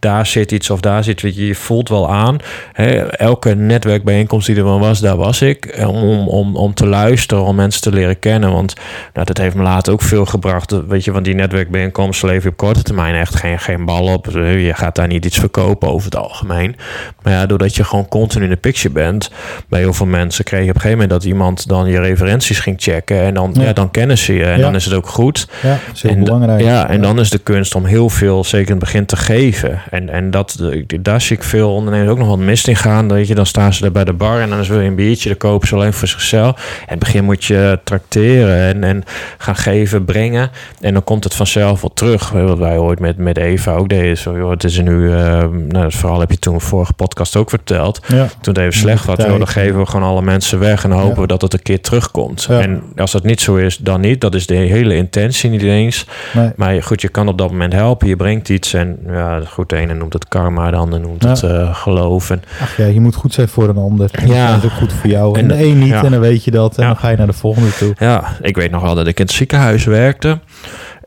daar 0.00 0.26
zit 0.26 0.52
iets 0.52 0.70
of 0.70 0.80
daar 0.80 1.04
zit, 1.04 1.22
weet 1.22 1.36
je, 1.36 1.46
je 1.46 1.54
voelt 1.54 1.88
wel 1.88 2.10
aan. 2.10 2.36
Hè, 2.72 3.06
elke 3.06 3.54
netwerkbijeenkomst 3.54 4.46
die 4.46 4.56
er 4.56 4.64
wel 4.64 4.80
was, 4.80 5.00
daar 5.00 5.16
was 5.16 5.42
ik. 5.42 5.64
eh, 5.66 5.88
Om, 5.88 6.28
om, 6.28 6.56
om 6.56 6.74
te 6.74 6.86
luisteren, 6.86 7.44
om 7.44 7.54
mensen 7.56 7.82
te 7.82 7.92
leren 7.92 8.18
kennen. 8.18 8.52
Want 8.52 8.74
nou, 9.14 9.26
dat 9.26 9.38
heeft 9.38 9.54
me 9.54 9.62
later 9.62 9.92
ook 9.92 10.02
veel 10.02 10.24
gebracht. 10.26 10.74
Weet 10.88 11.04
je, 11.04 11.12
want 11.12 11.24
die 11.24 11.34
netwerkbijeenkomsten 11.34 12.40
je 12.42 12.48
op 12.48 12.56
korte 12.56 12.82
termijn 12.82 13.14
echt 13.14 13.34
geen, 13.36 13.58
geen 13.58 13.84
bal 13.84 14.12
op. 14.12 14.26
Je 14.32 14.72
gaat 14.74 14.94
daar 14.94 15.06
niet 15.06 15.24
iets 15.24 15.38
verkopen 15.38 15.88
over 15.88 16.04
het 16.04 16.16
algemeen. 16.16 16.76
Maar 17.22 17.32
ja, 17.32 17.46
doordat 17.46 17.76
je 17.76 17.84
gewoon 17.84 18.08
continu 18.08 18.44
in 18.44 18.50
de 18.50 18.56
picture 18.56 18.94
bent, 18.94 19.30
bij 19.68 19.80
heel 19.80 19.92
veel 19.92 20.06
mensen 20.06 20.44
kreeg 20.44 20.62
je 20.64 20.68
op 20.68 20.74
een 20.74 20.80
gegeven 20.80 21.00
moment 21.02 21.20
dat 21.22 21.30
iemand 21.30 21.68
dan 21.68 21.86
je 21.88 22.00
referenties 22.00 22.58
ging 22.60 22.76
checken. 22.80 23.20
En 23.22 23.34
dan, 23.34 23.50
Ja. 23.54 23.62
ja. 23.62 23.72
dan 23.72 23.90
kennen 23.90 24.18
ze 24.18 24.34
je. 24.34 24.44
En 24.44 24.56
Ja. 24.56 24.62
dan 24.62 24.74
is 24.74 24.84
het 24.84 24.94
ook 24.94 25.08
goed. 25.08 25.48
Ja, 25.62 25.68
dat 25.68 25.78
is 25.94 26.02
heel 26.02 26.10
en, 26.10 26.24
belangrijk. 26.24 26.60
Ja, 26.60 26.88
en 26.88 27.00
dan 27.00 27.18
is 27.18 27.30
de 27.30 27.38
kunst 27.38 27.74
om 27.74 27.84
heel 27.84 28.08
veel, 28.08 28.44
zeker 28.44 28.66
in 28.66 28.74
het 28.74 28.84
begin, 28.84 29.06
te 29.06 29.16
geven. 29.16 29.80
En, 29.90 30.08
en 30.08 30.30
dat, 30.30 30.58
daar 31.00 31.20
zie 31.20 31.36
ik 31.36 31.42
veel 31.42 31.74
ondernemers 31.74 32.10
ook 32.10 32.18
nog 32.18 32.28
wat 32.28 32.38
mist 32.38 32.68
in 32.68 32.76
gaan. 32.76 33.08
Weet 33.12 33.26
je, 33.28 33.34
dan 33.34 33.46
staan 33.46 33.72
ze 33.72 33.84
er 33.84 33.92
bij 33.92 34.04
de 34.04 34.12
bar 34.12 34.40
en 34.40 34.48
dan 34.50 34.64
wil 34.64 34.80
je 34.80 34.88
een 34.88 34.94
biertje, 34.94 35.28
dan 35.28 35.38
kopen 35.38 35.68
ze 35.68 35.74
alleen 35.74 35.92
voor 35.92 36.08
zichzelf. 36.08 36.76
In 36.80 36.86
het 36.86 36.98
begin 36.98 37.24
moet 37.24 37.44
je 37.44 37.78
tracteren 37.84 38.56
en, 38.74 38.84
en 38.84 39.04
gaan 39.38 39.56
geven, 39.56 40.04
brengen. 40.04 40.50
En 40.80 40.92
dan 40.92 41.04
komt 41.04 41.24
het 41.24 41.34
vanzelf 41.34 41.80
wel 41.80 41.90
terug. 41.94 42.30
Wat 42.30 42.58
wij 42.58 42.78
ooit 42.78 43.00
met, 43.00 43.16
met 43.16 43.36
Eva 43.38 43.74
ook 43.74 43.88
deden. 43.88 44.18
Zo, 44.18 44.36
joh, 44.36 44.50
het 44.50 44.64
is 44.64 44.76
er 44.76 44.82
nu, 44.82 45.12
eh, 45.12 45.18
nou, 45.48 45.68
dat 45.68 45.94
verhaal 45.94 46.20
heb 46.20 46.30
je 46.30 46.38
toen 46.38 46.60
vorige 46.60 46.92
podcast 46.92 47.36
ook 47.36 47.50
verteld. 47.50 48.00
Ja. 48.06 48.26
Toen 48.40 48.54
het 48.54 48.58
even 48.58 48.72
slecht 48.72 49.04
was, 49.04 49.16
joh, 49.18 49.38
dan 49.38 49.48
geven 49.48 49.78
we 49.78 49.86
gewoon 49.86 50.08
alle 50.08 50.22
mensen 50.22 50.58
weg 50.58 50.84
en 50.84 50.90
hopen 50.90 51.14
Ja. 51.14 51.20
we 51.20 51.26
dat 51.26 51.42
het 51.42 51.52
een 51.52 51.62
keer 51.62 51.80
terugkomt. 51.80 52.46
Ja. 52.48 52.60
En 52.60 52.82
als 52.96 53.12
dat 53.12 53.22
niet 53.24 53.40
zo 53.40 53.56
is, 53.56 53.76
dan 53.76 54.00
niet. 54.00 54.20
Dat 54.20 54.34
is 54.34 54.46
de 54.46 54.54
hele 54.54 54.96
intentie 54.96 55.50
niet 55.50 55.62
eens. 55.62 56.06
Nee. 56.34 56.50
Maar 56.56 56.82
goed, 56.82 57.00
je 57.00 57.08
kan 57.08 57.28
op 57.28 57.38
dat 57.38 57.50
moment 57.50 57.72
helpen. 57.72 58.08
Je 58.08 58.16
brengt 58.16 58.48
iets. 58.48 58.74
En 58.74 58.98
ja, 59.06 59.40
goed, 59.46 59.72
ene 59.78 59.94
noemt 59.94 60.12
het 60.12 60.28
karma, 60.28 60.70
de 60.70 60.76
ander 60.76 61.00
noemt 61.00 61.22
Ja. 61.22 61.28
het 61.28 61.42
eh, 61.42 61.74
geloof. 61.74 62.30
En, 62.30 62.42
Ach 62.62 62.76
ja, 62.76 62.86
je 62.86 63.00
moet 63.00 63.14
goed 63.14 63.32
zijn 63.32 63.48
voor 63.48 63.68
een 63.68 63.76
ander. 63.76 64.08
En 64.12 64.28
Ja. 64.28 64.48
dat 64.54 64.58
is 64.58 64.64
ook 64.64 64.76
goed 64.76 64.92
voor 64.92 65.10
jou. 65.10 65.38
En 65.38 65.50
En 65.50 65.56
de 65.58 65.64
een 65.64 65.78
niet 65.78 65.88
ja. 65.88 66.04
en 66.04 66.10
dan 66.10 66.20
weet 66.20 66.44
je 66.44 66.50
dat. 66.50 66.78
En 66.78 66.86
dan 66.86 66.96
ga 66.96 67.08
je 67.08 67.16
naar 67.16 67.26
de 67.26 67.32
volgende 67.32 67.70
toe. 67.76 67.94
Ja, 67.98 68.24
ik 68.42 68.56
weet 68.56 68.70
nog 68.70 68.82
wel 68.82 68.94
dat 68.94 69.06
ik 69.06 69.18
in 69.18 69.24
het 69.24 69.34
ziekenhuis 69.34 69.84
werkte. 69.84 70.38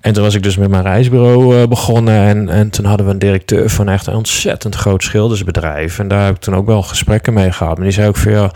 En 0.02 0.14
toen 0.14 0.24
was 0.24 0.36
ik 0.36 0.44
dus 0.44 0.58
met 0.58 0.70
mijn 0.70 0.84
reisbureau 0.84 1.62
eh, 1.62 1.68
begonnen. 1.68 2.14
En, 2.28 2.50
en 2.50 2.70
toen 2.70 2.86
hadden 2.86 3.06
we 3.06 3.12
een 3.12 3.20
directeur 3.20 3.70
van 3.70 3.90
echt 3.90 4.08
een 4.08 4.14
ontzettend 4.16 4.76
groot 4.76 5.04
schildersbedrijf. 5.04 6.00
En 6.00 6.08
daar 6.08 6.26
heb 6.26 6.36
ik 6.36 6.42
toen 6.42 6.56
ook 6.56 6.66
wel 6.66 6.82
gesprekken 6.82 7.34
mee 7.34 7.52
gehad. 7.52 7.76
Maar 7.76 7.86
die 7.86 7.94
zei 7.94 8.08
ook 8.08 8.18
veel. 8.18 8.42
Ja, 8.42 8.52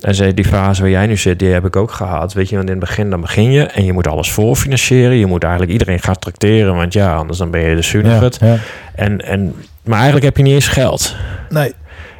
en 0.00 0.14
zei, 0.14 0.34
die 0.34 0.44
fase 0.44 0.80
waar 0.80 0.90
jij 0.90 1.06
nu 1.06 1.16
zit, 1.16 1.38
die 1.38 1.48
heb 1.48 1.64
ik 1.64 1.76
ook 1.76 1.90
gehad. 1.90 2.32
Weet 2.32 2.48
je, 2.48 2.56
want 2.56 2.68
in 2.68 2.74
het 2.76 2.84
begin 2.84 3.10
dan 3.10 3.20
begin 3.20 3.50
je 3.52 3.62
en 3.62 3.84
je 3.84 3.92
moet 3.92 4.08
alles 4.08 4.30
voorfinancieren. 4.30 5.16
Je 5.16 5.26
moet 5.26 5.42
eigenlijk 5.42 5.72
iedereen 5.72 6.00
gaan 6.00 6.18
tracteren, 6.18 6.74
want 6.74 6.92
ja, 6.92 7.14
anders 7.14 7.38
dan 7.38 7.50
ben 7.50 7.60
je 7.60 7.74
de 7.74 8.00
Ja, 8.08 8.30
ja. 8.48 8.56
En, 8.94 9.20
en, 9.20 9.54
maar 9.82 9.96
eigenlijk 9.96 10.24
heb 10.24 10.36
je 10.36 10.42
niet 10.42 10.54
eens 10.54 10.68
geld. 10.68 11.14
Nee. 11.48 11.72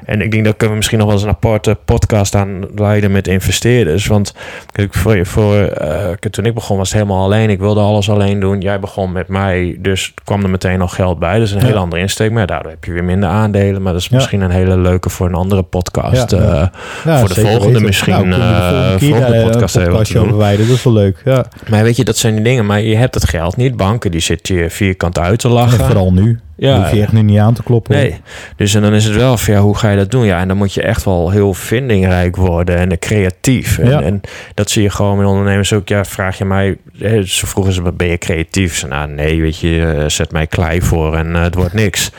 En 0.09 0.21
ik 0.21 0.31
denk 0.31 0.45
dat 0.45 0.53
kunnen 0.53 0.71
we 0.71 0.77
misschien 0.77 0.99
nog 0.99 1.07
wel 1.07 1.17
eens 1.17 1.25
een 1.25 1.31
aparte 1.33 1.79
podcast 1.85 2.35
aan 2.35 2.61
leiden 2.75 3.13
met 3.13 3.29
investeerders. 3.29 4.07
Want 4.07 4.35
kijk, 4.73 4.95
voor, 4.95 5.27
voor, 5.27 5.55
eh, 5.57 6.11
toen 6.31 6.45
ik 6.45 6.55
begon 6.55 6.77
was 6.77 6.89
het 6.89 6.99
helemaal 7.01 7.25
alleen. 7.25 7.51
Ik 7.51 7.59
wilde 7.59 7.81
alles 7.81 8.11
alleen 8.11 8.41
doen. 8.41 8.61
Jij 8.61 8.81
begon 8.81 9.13
met 9.13 9.29
mij, 9.29 9.77
dus 9.81 10.15
kwam 10.25 10.43
er 10.43 10.51
meteen 10.51 10.81
al 10.81 10.89
geld 10.89 11.19
bij. 11.19 11.39
Dus 11.39 11.51
een 11.51 11.59
Ja. 11.61 11.65
hele 11.67 11.79
andere 11.79 12.03
insteek. 12.03 12.31
Maar 12.31 12.47
daardoor 12.47 12.71
heb 12.71 12.85
je 12.85 12.93
weer 12.93 13.05
minder 13.05 13.29
aandelen. 13.29 13.83
Maar 13.83 13.93
dat 13.93 14.01
is 14.03 14.09
Ja. 14.09 14.17
misschien 14.17 14.41
een 14.41 14.51
hele 14.51 14.79
leuke 14.79 15.11
voor 15.11 15.27
een 15.27 15.35
andere 15.35 15.63
podcast. 15.63 16.31
Ja, 16.31 16.71
eh, 17.05 17.19
Voor 17.19 17.29
de 17.29 17.35
volgende 17.41 17.67
weten. 17.67 17.83
misschien, 17.83 18.13
Nou, 18.13 18.29
de 18.31 18.35
eh, 19.05 19.11
volgende 19.11 19.43
podcast 19.51 19.77
een 19.77 19.91
wat 19.91 20.17
over 20.17 20.37
wijden. 20.37 20.67
Dat 20.67 20.77
is 20.77 20.83
wel 20.85 20.93
leuk. 20.93 21.23
Ja. 21.25 21.45
maar 21.71 21.83
weet 21.83 21.97
je, 21.97 22.05
dat 22.05 22.17
zijn 22.17 22.35
die 22.35 22.45
dingen. 22.45 22.67
Maar 22.67 22.81
je 22.81 22.97
hebt 22.97 23.15
het 23.15 23.29
geld 23.29 23.57
niet. 23.57 23.77
Banken, 23.77 24.11
die 24.11 24.21
zitten 24.21 24.55
je 24.55 24.71
vierkant 24.71 25.19
uit 25.19 25.39
te 25.39 25.49
En 25.49 25.55
lachen. 25.55 25.85
vooral 25.85 26.13
nu. 26.13 26.39
Ja. 26.59 26.77
Hoef 26.83 26.91
je 26.93 27.01
echt 27.03 27.13
nu 27.13 27.23
niet 27.23 27.39
aan 27.39 27.55
te 27.55 27.63
kloppen. 27.63 27.95
Nee, 27.97 28.21
dus 28.57 28.75
en 28.75 28.83
dan 28.83 28.95
is 28.95 29.05
het 29.05 29.15
wel 29.17 29.37
van 29.37 29.55
ja, 29.55 29.61
hoe 29.61 29.77
ga 29.77 29.91
je 29.91 29.97
dat 29.97 30.11
doen? 30.11 30.25
Ja, 30.25 30.41
en 30.41 30.49
dan 30.49 30.57
moet 30.57 30.75
je 30.75 30.83
echt 30.83 31.05
wel 31.05 31.31
heel 31.31 31.55
vindingrijk 31.55 32.37
worden 32.37 32.77
en 32.77 32.99
creatief. 32.99 33.79
En, 33.79 33.89
Ja. 33.91 34.03
en 34.03 34.21
dat 34.55 34.71
zie 34.71 34.83
je 34.83 34.91
gewoon 34.91 35.17
met 35.19 35.27
ondernemers 35.27 35.73
ook. 35.73 35.89
Ja, 35.89 36.05
vraag 36.05 36.39
je 36.39 36.45
mij, 36.45 36.77
hè, 36.99 37.23
ze 37.23 37.47
vroegen 37.47 37.73
ze, 37.73 37.93
ben 37.93 38.09
je 38.09 38.19
creatief? 38.19 38.77
Ze, 38.77 38.87
nou 38.87 39.11
nee, 39.11 39.41
weet 39.41 39.59
je, 39.59 39.95
eh, 39.99 40.09
zet 40.09 40.33
mij 40.33 40.47
klei 40.47 40.83
voor 40.83 41.17
en 41.17 41.35
eh, 41.37 41.43
het 41.43 41.55
wordt 41.55 41.73
niks. 41.73 42.11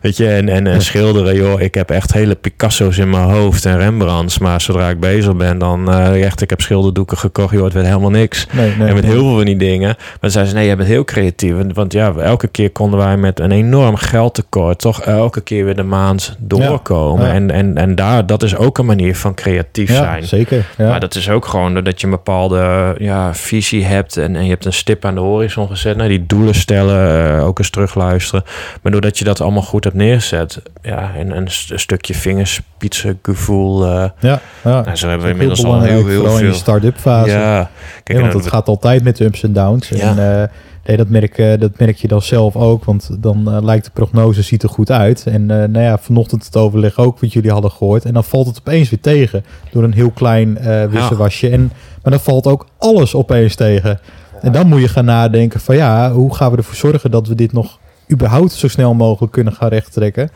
Weet 0.00 0.16
je, 0.16 0.28
en, 0.28 0.48
en, 0.48 0.66
en 0.66 0.82
schilderen, 0.90 1.34
joh, 1.34 1.60
ik 1.60 1.74
heb 1.74 1.90
echt 1.90 2.12
hele 2.12 2.34
Picasso's 2.34 2.98
in 2.98 3.10
mijn 3.10 3.28
hoofd 3.30 3.64
en 3.64 3.78
Rembrandts. 3.78 4.38
Maar 4.38 4.60
zodra 4.60 4.88
ik 4.88 5.00
bezig 5.00 5.36
ben, 5.36 5.58
dan 5.58 5.90
eh, 5.92 6.24
echt, 6.24 6.40
ik 6.42 6.50
heb 6.50 6.60
schilderdoeken 6.60 7.18
gekocht, 7.18 7.52
joh, 7.54 7.64
het 7.64 7.72
werd 7.72 7.86
helemaal 7.86 8.10
niks. 8.10 8.46
nee, 8.52 8.76
nee. 8.78 8.88
En 8.88 8.94
met 8.94 9.04
heel 9.04 9.12
veel 9.24 9.36
van 9.36 9.44
die 9.44 9.56
dingen. 9.56 9.94
Maar 9.98 10.18
dan 10.20 10.30
zeiden 10.30 10.52
ze, 10.52 10.58
nee, 10.58 10.66
jij 10.66 10.76
bent 10.76 10.88
heel 10.88 11.04
creatief. 11.04 11.54
Want 11.72 11.92
ja, 11.92 12.12
elke 12.14 12.48
keer 12.48 12.70
konden 12.70 12.98
wij 12.98 13.16
met 13.16 13.40
een 13.40 13.50
enorm 13.52 13.82
geldtekort... 13.92 14.78
toch 14.78 15.00
elke 15.00 15.40
keer 15.40 15.64
weer 15.64 15.76
de 15.76 15.82
maand 15.82 16.36
doorkomen. 16.38 17.26
Ja, 17.26 17.28
ja. 17.28 17.34
En, 17.34 17.50
en, 17.50 17.76
en 17.76 17.94
daar, 17.94 18.26
dat 18.26 18.42
is 18.42 18.56
ook 18.56 18.78
een 18.78 18.86
manier 18.86 19.16
van 19.16 19.34
creatief 19.34 19.88
ja, 19.88 19.94
zijn. 19.94 20.24
zeker. 20.24 20.66
Ja. 20.76 20.88
Maar 20.88 21.00
dat 21.00 21.14
is 21.14 21.28
ook 21.28 21.46
gewoon 21.46 21.74
doordat 21.74 22.00
je 22.00 22.06
een 22.06 22.12
bepaalde 22.12 22.94
ja, 22.98 23.34
visie 23.34 23.84
hebt... 23.84 24.16
En, 24.16 24.36
en 24.36 24.44
je 24.44 24.50
hebt 24.50 24.64
een 24.64 24.72
stip 24.72 25.04
aan 25.04 25.14
de 25.14 25.20
horizon 25.20 25.68
gezet. 25.68 25.96
Nou, 25.96 26.08
die 26.08 26.26
doelen 26.26 26.54
stellen, 26.54 27.28
eh, 27.38 27.46
ook 27.46 27.58
eens 27.58 27.70
terugluisteren. 27.70 28.44
Maar 28.82 28.92
doordat 28.92 29.18
je 29.18 29.24
dat 29.24 29.40
allemaal 29.40 29.62
goed 29.62 29.84
hebt 29.84 29.96
neergezet... 29.96 30.62
ja, 30.82 31.10
en 31.16 31.36
een, 31.36 31.50
st- 31.50 31.70
een 31.70 31.78
stukje 31.78 32.14
vingerspitsengevoel... 32.14 33.84
eh 33.84 34.04
ja, 34.18 34.40
ja. 34.64 34.80
nou, 34.80 34.96
zo 34.96 35.08
hebben 35.08 35.26
we 35.26 35.32
inmiddels 35.32 35.64
al 35.64 35.80
heel, 35.80 36.06
heel 36.06 36.16
vooral 36.16 36.32
in 36.32 36.38
veel... 36.38 36.48
je 36.48 36.54
start-up 36.54 36.98
fase. 36.98 37.30
Ja, 37.30 37.70
kijk, 38.02 38.20
want 38.20 38.32
en 38.32 38.38
het 38.38 38.48
gaat 38.48 38.68
altijd 38.68 39.02
met 39.02 39.20
ups 39.20 39.42
en 39.42 39.52
downs. 39.52 39.88
Ja. 39.88 40.16
En 40.16 40.40
eh, 40.40 40.48
nee, 40.84 40.96
dat, 40.96 41.08
merk, 41.08 41.38
eh, 41.38 41.58
dat 41.58 41.78
merk 41.78 41.96
je 41.96 42.08
dan 42.08 42.22
zelf 42.22 42.56
ook. 42.56 42.84
Want 42.84 43.10
dan 43.18 43.50
eh, 43.50 43.62
lijkt 43.62 43.84
de 43.84 43.90
prognose 43.90 44.42
ziet 44.42 44.62
er 44.62 44.68
goed 44.68 44.90
uit. 44.90 45.26
En 45.26 45.50
eh, 45.50 45.68
nou 45.68 45.84
ja, 45.84 45.98
vanochtend 45.98 46.44
het 46.44 46.56
overleg 46.56 46.98
ook 46.98 47.20
wat 47.20 47.32
jullie 47.32 47.50
hadden 47.50 47.70
gehoord. 47.70 48.04
En 48.04 48.12
dan 48.12 48.24
valt 48.24 48.46
het 48.46 48.58
opeens 48.58 48.90
weer 48.90 49.00
tegen. 49.00 49.44
Door 49.70 49.82
een 49.82 49.94
heel 49.94 50.10
klein 50.10 50.58
wisselwasje. 50.90 51.50
En, 51.50 51.72
maar 52.02 52.12
dan 52.12 52.20
valt 52.20 52.46
ook 52.46 52.66
alles 52.78 53.14
opeens 53.14 53.54
tegen. 53.54 54.00
En 54.40 54.52
dan 54.52 54.66
moet 54.66 54.80
je 54.80 54.88
gaan 54.88 55.04
nadenken 55.04 55.60
van 55.60 55.76
ja, 55.76 56.12
hoe 56.12 56.34
gaan 56.34 56.50
we 56.50 56.56
ervoor 56.56 56.74
zorgen 56.74 57.10
dat 57.10 57.28
we 57.28 57.34
dit 57.34 57.52
nog 57.52 57.78
überhaupt 58.12 58.52
zo 58.52 58.68
snel 58.68 58.94
mogelijk 58.94 59.32
kunnen 59.32 59.52
gaan 59.52 59.68
rechttrekken. 59.68 60.30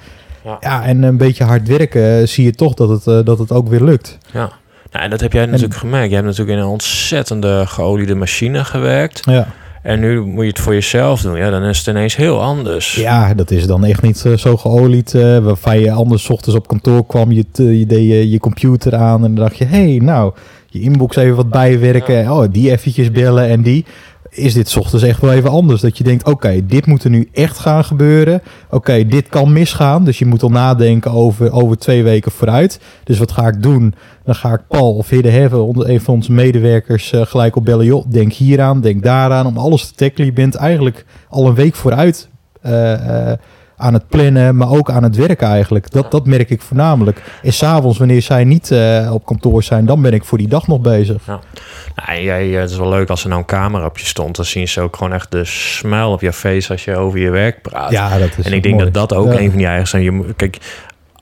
Ja. 0.45 0.57
Ja, 0.61 0.85
en 0.85 1.03
een 1.03 1.17
beetje 1.17 1.45
hard 1.45 1.69
werken 1.69 2.29
zie 2.29 2.45
je 2.45 2.53
toch 2.53 2.75
dat 2.75 3.05
het, 3.05 3.27
dat 3.27 3.39
het 3.39 3.53
ook 3.53 3.69
weer 3.69 3.83
lukt. 3.83 4.19
Ja, 4.33 4.51
nou, 4.91 5.05
en 5.05 5.11
dat 5.11 5.21
heb 5.21 5.33
jij 5.33 5.47
natuurlijk 5.47 5.75
gemerkt. 5.75 6.07
Jij 6.07 6.15
hebt 6.15 6.29
natuurlijk 6.29 6.59
in 6.59 6.65
een 6.65 6.71
ontzettende 6.71 7.67
geoliede 7.67 8.15
machine 8.15 8.65
gewerkt. 8.65 9.21
Ja. 9.25 9.47
En 9.83 10.01
nu 10.01 10.21
moet 10.21 10.43
je 10.43 10.49
het 10.49 10.59
voor 10.59 10.73
jezelf 10.73 11.21
doen. 11.21 11.37
Ja, 11.37 11.51
dan 11.51 11.63
is 11.63 11.79
het 11.79 11.87
ineens 11.87 12.17
heel 12.17 12.43
anders. 12.43 12.95
Ja, 12.95 13.35
dat 13.35 13.51
is 13.51 13.67
dan 13.67 13.85
echt 13.85 14.03
niet 14.03 14.25
eh, 14.25 14.33
zo 14.33 14.57
geolied. 14.57 15.15
eh 15.15 15.39
waarvan 15.39 15.81
je 15.81 15.93
anders 15.93 16.31
ochtends 16.31 16.57
op 16.57 16.69
kantoor 16.69 17.07
kwam, 17.07 17.33
je 17.33 17.45
deed 17.53 17.89
je, 17.91 18.31
je 18.31 18.39
computer 18.41 18.95
aan 18.95 19.25
en 19.25 19.35
dan 19.35 19.45
dacht 19.45 19.59
je, 19.59 19.65
hé, 19.65 19.91
hey, 19.91 19.99
nou, 19.99 20.33
je 20.67 20.81
inbox 20.81 21.17
even 21.17 21.37
wat 21.37 21.51
bijwerken. 21.51 22.31
Oh, 22.33 22.45
die 22.51 22.71
eventjes 22.71 23.11
bellen 23.11 23.49
en 23.49 23.63
die. 23.63 23.85
Is 24.31 24.55
dit 24.55 24.77
ochtends 24.77 25.05
echt 25.05 25.21
wel 25.21 25.33
even 25.33 25.51
anders? 25.51 25.81
Dat 25.81 25.99
je 25.99 26.05
denkt, 26.05 26.25
oké, 26.27 26.67
dit 26.67 26.87
moet 26.87 27.05
er 27.05 27.11
nu 27.11 27.29
echt 27.33 27.59
gaan 27.59 27.85
gebeuren. 27.85 28.43
Oké, 28.71 29.07
dit 29.07 29.29
kan 29.29 29.53
misgaan. 29.53 30.05
Dus 30.05 30.19
je 30.19 30.27
moet 30.27 30.43
al 30.43 30.49
nadenken 30.51 31.11
over, 31.11 31.53
over 31.53 31.79
twee 31.79 32.03
weken 32.03 32.31
vooruit. 32.33 32.81
Dus 33.05 33.19
wat 33.19 33.33
ga 33.33 33.47
ik 33.49 33.63
doen? 33.63 33.95
Dan 34.25 34.35
ga 34.35 34.53
ik 34.53 34.61
Paul 34.69 34.95
of 34.95 35.09
Hidde 35.09 35.57
onder- 35.57 35.89
een 35.89 36.01
van 36.01 36.15
onze 36.15 36.33
medewerkers, 36.33 37.13
eh, 37.13 37.27
gelijk 37.27 37.57
op 37.57 37.65
bellen. 37.65 37.85
Joh, 37.85 38.05
denk 38.09 38.33
hieraan, 38.33 38.81
denk 38.81 39.03
daaraan. 39.03 39.47
Om 39.47 39.59
alles 39.59 39.87
te 39.87 39.95
tackelen. 39.95 40.27
Je 40.27 40.33
bent 40.33 40.55
eigenlijk 40.55 41.05
al 41.29 41.47
een 41.47 41.55
week 41.55 41.75
vooruit 41.75 42.29
eh, 42.63 43.31
eh, 43.33 43.39
aan 43.79 43.93
het 43.93 44.09
plannen, 44.09 44.57
maar 44.57 44.71
ook 44.71 44.91
aan 44.91 45.03
het 45.03 45.17
werken 45.17 45.49
eigenlijk. 45.49 45.91
Dat, 45.91 46.11
dat 46.11 46.27
merk 46.27 46.51
ik 46.51 46.63
voornamelijk. 46.63 47.23
En 47.43 47.53
s'avonds, 47.53 47.99
wanneer 47.99 48.23
zij 48.23 48.45
niet 48.45 48.71
eh, 48.71 49.11
op 49.13 49.25
kantoor 49.27 49.63
zijn, 49.63 49.87
dan 49.87 50.03
ben 50.03 50.13
ik 50.13 50.25
voor 50.25 50.39
die 50.39 50.49
dag 50.49 50.67
nog 50.67 50.81
bezig. 50.81 51.27
Nou, 51.27 52.21
jij, 52.21 52.55
eh, 52.55 52.61
het 52.61 52.71
is 52.71 52.77
wel 52.77 52.89
leuk 52.89 53.09
als 53.11 53.23
er 53.23 53.29
nou 53.29 53.41
een 53.41 53.47
camera 53.47 53.85
op 53.87 53.99
je 53.99 54.07
stond. 54.07 54.37
Dan 54.37 54.45
zien 54.45 54.69
ze 54.69 54.81
ook 54.81 54.97
gewoon 54.97 55.13
echt 55.13 55.31
de 55.31 55.45
smile 55.45 56.07
op 56.07 56.21
je 56.21 56.33
face 56.33 56.73
als 56.73 56.85
je 56.85 56.97
over 56.97 57.19
je 57.19 57.31
werk 57.31 57.63
praat. 57.63 57.91
Ja, 57.91 58.19
dat 58.19 58.29
is 58.37 58.45
en 58.45 58.53
ik 58.53 58.63
denk 58.63 58.75
mooi. 58.75 58.91
dat 58.91 59.09
dat 59.09 59.19
ook 59.19 59.33
Ja. 59.33 59.39
een 59.39 59.49
van 59.49 59.59
die 59.59 59.67
eigen 59.67 59.89
zijn. 59.89 60.03
Je, 60.03 60.11
moet- 60.11 60.37
kijk, 60.37 60.59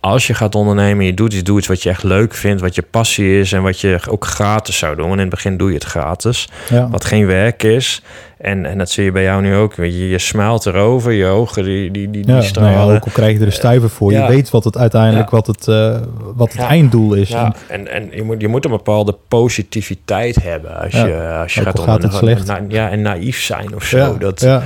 als 0.07 0.27
je 0.27 0.35
gaat 0.35 0.55
ondernemen 0.55 0.99
en 1.01 1.07
je 1.07 1.15
doet 1.15 1.33
iets, 1.33 1.43
doe 1.43 1.59
iets 1.59 1.67
wat 1.67 1.83
je 1.83 1.89
echt 1.89 2.03
leuk 2.03 2.35
vindt, 2.35 2.61
wat 2.61 2.75
je 2.75 2.83
passie 2.91 3.39
is 3.41 3.53
en 3.53 3.63
wat 3.63 3.81
je 3.81 4.01
ook 4.09 4.25
gratis 4.27 4.79
zou 4.79 4.97
doen. 4.97 5.07
En 5.07 5.13
in 5.13 5.19
het 5.19 5.29
begin 5.29 5.57
doe 5.57 5.69
je 5.69 5.75
het 5.75 5.85
gratis. 5.85 6.49
Ja. 6.71 6.89
wat 6.89 7.05
geen 7.05 7.27
werk 7.27 7.63
is. 7.63 8.03
En, 8.39 8.67
en 8.67 8.79
dat 8.79 8.91
zie 8.91 9.05
je 9.05 9.13
bij 9.13 9.23
jou 9.23 9.43
nu 9.43 9.55
ook. 9.55 9.75
Je, 9.75 10.09
je 10.09 10.19
smelt 10.19 10.67
erover, 10.67 11.13
je 11.13 11.27
ogen 11.27 11.65
die, 11.65 11.91
die, 11.91 12.11
die, 12.11 12.11
die 12.11 12.21
Ja, 12.21 12.27
nou 12.33 12.43
ja, 12.43 12.49
stralen. 12.49 12.95
ook 12.97 13.05
al 13.05 13.11
krijg 13.13 13.33
je 13.33 13.41
er 13.41 13.47
een 13.47 13.53
stuiver 13.53 13.91
voor. 13.91 14.13
Ja. 14.13 14.23
Je 14.27 14.33
weet 14.35 14.51
wat 14.51 14.65
het 14.65 14.77
uiteindelijk 14.79 15.31
Ja. 15.31 15.37
wat 15.37 15.47
het, 15.47 15.69
eh, 15.69 15.97
wat 16.35 16.53
het 16.53 16.61
Ja. 16.61 16.69
einddoel 16.69 17.15
is. 17.15 17.29
Ja, 17.29 17.55
en, 17.69 17.89
en 17.93 18.09
je, 18.13 18.23
moet, 18.23 18.41
je 18.41 18.49
moet 18.49 18.65
een 18.65 18.71
bepaalde 18.71 19.17
positiviteit 19.29 20.43
hebben 20.43 20.81
als 20.81 20.93
Ja. 20.93 21.07
je, 21.07 21.39
als 21.43 21.55
je 21.55 21.61
gaat 21.63 21.79
al 21.79 21.85
gaat 21.85 22.03
het 22.03 22.13
ondernemen. 22.13 22.45
slecht. 22.45 22.61
Na- 22.61 22.67
ja, 22.77 22.91
en 22.91 23.03
naïef 23.03 23.43
zijn 23.43 23.75
of 23.75 23.85
zo. 23.85 23.99
Ja, 23.99 24.13
Dat, 24.19 24.41
ja. 24.41 24.63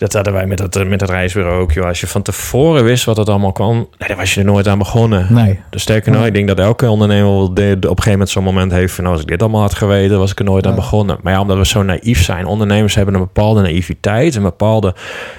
Dat 0.00 0.12
hadden 0.12 0.32
wij 0.32 0.46
met 0.46 0.58
het, 0.58 0.88
met 0.88 1.00
het 1.00 1.10
reisbureau 1.10 1.60
ook. 1.60 1.72
Joh. 1.72 1.86
Als 1.86 2.00
je 2.00 2.06
van 2.06 2.22
tevoren 2.22 2.84
wist 2.84 3.04
wat 3.04 3.16
het 3.16 3.28
allemaal 3.28 3.52
kwam, 3.52 3.74
nee, 3.74 4.08
dan 4.08 4.16
was 4.16 4.34
je 4.34 4.40
er 4.40 4.46
nooit 4.46 4.68
aan 4.68 4.78
begonnen. 4.78 5.26
Nee. 5.28 5.60
Dus 5.70 5.82
sterker 5.82 6.12
nog, 6.12 6.26
ik 6.26 6.34
denk 6.34 6.48
dat 6.48 6.58
elke 6.58 6.90
ondernemer 6.90 7.30
op 7.30 7.58
een 7.58 7.82
gegeven 7.82 8.10
moment 8.10 8.30
zo'n 8.30 8.44
moment 8.44 8.72
heeft 8.72 8.94
van... 8.94 9.04
nou, 9.04 9.16
als 9.16 9.24
ik 9.24 9.30
dit 9.30 9.42
allemaal 9.42 9.60
had 9.60 9.74
geweten, 9.74 10.18
was 10.18 10.30
ik 10.30 10.38
er 10.38 10.44
nooit 10.44 10.66
aan 10.66 10.74
begonnen. 10.74 11.18
Maar 11.22 11.32
ja, 11.32 11.40
omdat 11.40 11.56
we 11.56 11.66
zo 11.66 11.82
naïef 11.82 12.22
zijn. 12.22 12.46
Ondernemers 12.46 12.94
hebben 12.94 13.14
een 13.14 13.20
bepaalde 13.20 13.60
naïviteit. 13.60 14.34
Een 14.34 14.42
bepaalde... 14.42 14.94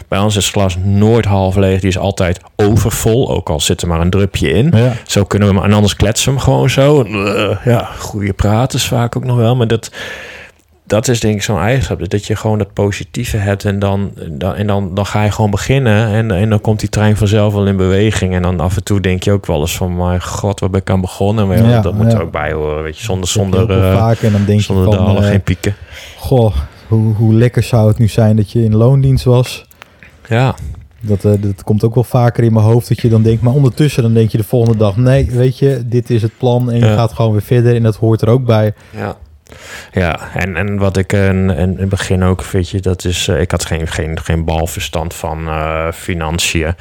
Bij 0.08 0.20
ons 0.20 0.36
is 0.36 0.46
het 0.46 0.54
glas 0.54 0.78
nooit 0.84 1.26
half 1.26 1.56
leeg. 1.56 1.80
Die 1.80 1.90
is 1.90 1.98
altijd 1.98 2.40
overvol. 2.56 3.32
Ook 3.32 3.50
al 3.50 3.60
zit 3.60 3.82
er 3.82 3.88
maar 3.88 4.02
een 4.02 4.10
drupje 4.10 4.50
in. 4.50 4.72
Ja. 4.76 4.94
Zo 5.08 5.24
kunnen 5.24 5.48
we 5.48 5.54
hem... 5.54 5.64
En 5.64 5.74
anders 5.74 5.96
kletsen 5.96 6.28
we 6.28 6.36
hem 6.36 6.44
gewoon 6.44 6.70
zo. 6.70 7.04
Eh, 7.04 7.66
ja, 7.66 7.90
goede 7.98 8.34
praten 8.34 8.80
is 8.80 8.88
vaak 8.88 9.18
ook 9.18 9.26
nog 9.26 9.38
wel. 9.38 9.56
Maar 9.56 9.68
dat... 9.68 9.92
Dat 10.92 11.08
is 11.08 11.20
denk 11.20 11.36
ik 11.36 11.42
zo'n 11.44 11.60
eigenschap. 11.60 12.10
Dat 12.10 12.26
je 12.26 12.36
gewoon 12.36 12.58
dat 12.58 12.74
positieve 12.74 13.38
hebt. 13.38 13.66
En 13.66 13.80
dan, 13.80 14.12
dan, 14.30 14.56
en 14.56 14.68
dan, 14.68 14.96
dan 14.96 15.06
ga 15.06 15.24
je 15.24 15.32
gewoon 15.32 15.52
beginnen. 15.52 16.08
En, 16.08 16.32
en 16.32 16.50
dan 16.50 16.62
komt 16.62 16.80
die 16.80 16.90
trein 16.90 17.18
vanzelf 17.18 17.54
wel 17.54 17.68
in 17.68 17.78
beweging. 17.78 18.34
En 18.34 18.42
dan 18.42 18.60
af 18.60 18.76
en 18.76 18.84
toe 18.84 19.00
denk 19.00 19.24
je 19.24 19.32
ook 19.32 19.46
wel 19.46 19.60
eens 19.60 19.78
van... 19.78 19.96
mijn 19.96 20.22
god, 20.24 20.60
waar 20.60 20.70
ben 20.70 20.80
ik 20.82 20.90
aan 20.90 21.02
begonnen? 21.02 21.48
Maar 21.48 21.58
ja, 21.58 21.70
Ja, 21.70 21.82
dat 21.82 21.94
moet 21.94 22.14
er 22.14 22.22
ook 22.22 22.32
bij 22.32 22.54
horen. 22.54 22.84
Weet 22.84 22.98
je, 22.98 23.04
zonder, 23.04 23.26
je 23.26 23.32
zonder, 23.32 23.68
vaak 23.98 24.18
en 24.18 24.32
dan 24.32 24.46
denk 24.46 24.60
je 24.60 24.66
zonder 24.66 24.86
van, 24.86 24.94
dalen 25.06 25.24
eh, 25.24 25.30
geen 25.30 25.42
pieken. 25.42 25.76
goh, 26.18 26.56
hoe, 26.88 27.14
hoe 27.16 27.34
lekker 27.34 27.64
zou 27.64 27.88
het 27.88 27.98
nu 27.98 28.08
zijn 28.08 28.36
dat 28.36 28.52
je 28.52 28.64
in 28.64 28.76
loondienst 28.76 29.26
was. 29.26 29.66
Ja, 30.28 30.56
Dat, 31.00 31.26
eh, 31.26 31.32
dat 31.40 31.64
komt 31.64 31.84
ook 31.84 31.96
wel 31.96 32.04
vaker 32.04 32.44
in 32.44 32.54
mijn 32.54 32.66
hoofd 32.66 32.88
dat 32.88 33.02
je 33.02 33.10
dan 33.10 33.22
denkt, 33.22 33.42
maar 33.42 33.54
ondertussen 33.54 34.04
dan 34.04 34.14
denk 34.14 34.30
je 34.32 34.38
de 34.38 34.44
volgende 34.44 34.78
dag, 34.78 34.98
nee, 34.98 35.32
weet 35.32 35.58
je, 35.60 35.82
dit 35.86 36.10
is 36.10 36.22
het 36.22 36.38
plan 36.38 36.72
en 36.72 36.80
je 36.80 36.86
Ja. 36.86 36.96
gaat 36.96 37.14
gewoon 37.14 37.32
weer 37.32 37.42
verder 37.42 37.76
en 37.76 37.84
dat 37.84 37.96
hoort 37.96 38.22
er 38.22 38.30
ook 38.30 38.46
bij. 38.46 38.74
ja. 38.96 39.18
Ja, 39.92 40.20
en, 40.34 40.56
en 40.56 40.78
wat 40.78 40.98
ik 40.98 41.14
in, 41.14 41.50
in 41.50 41.58
in 41.72 41.78
het 41.78 41.90
begin 41.90 42.24
ook, 42.24 42.44
weet 42.44 42.70
je, 42.70 42.80
dat 42.80 43.06
is... 43.06 43.28
eh, 43.28 43.42
ik 43.42 43.52
had 43.52 43.66
geen, 43.66 43.88
geen, 43.88 44.20
geen 44.20 44.46
balverstand 44.46 45.14
van 45.14 45.48
eh, 45.48 45.92
financiën. 45.92 46.76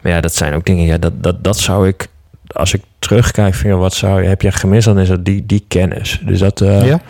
Maar 0.00 0.12
ja, 0.12 0.20
dat 0.20 0.34
zijn 0.34 0.54
ook 0.54 0.64
dingen, 0.64 0.84
ja, 0.86 0.98
dat, 0.98 1.22
dat, 1.22 1.44
dat 1.44 1.58
zou 1.58 1.88
ik 1.88 2.06
als 2.46 2.74
ik 2.74 2.80
terugkijk 2.98 3.54
van 3.54 3.78
wat 3.78 3.94
zou 3.94 4.22
je, 4.22 4.28
heb 4.28 4.42
je 4.42 4.52
gemist, 4.52 4.84
dan 4.84 4.98
is 4.98 5.08
het 5.08 5.24
die, 5.24 5.46
die 5.46 5.64
kennis. 5.68 6.20
Dus 6.24 6.38
dat, 6.38 6.60
uh, 6.60 6.86
ja? 6.86 7.00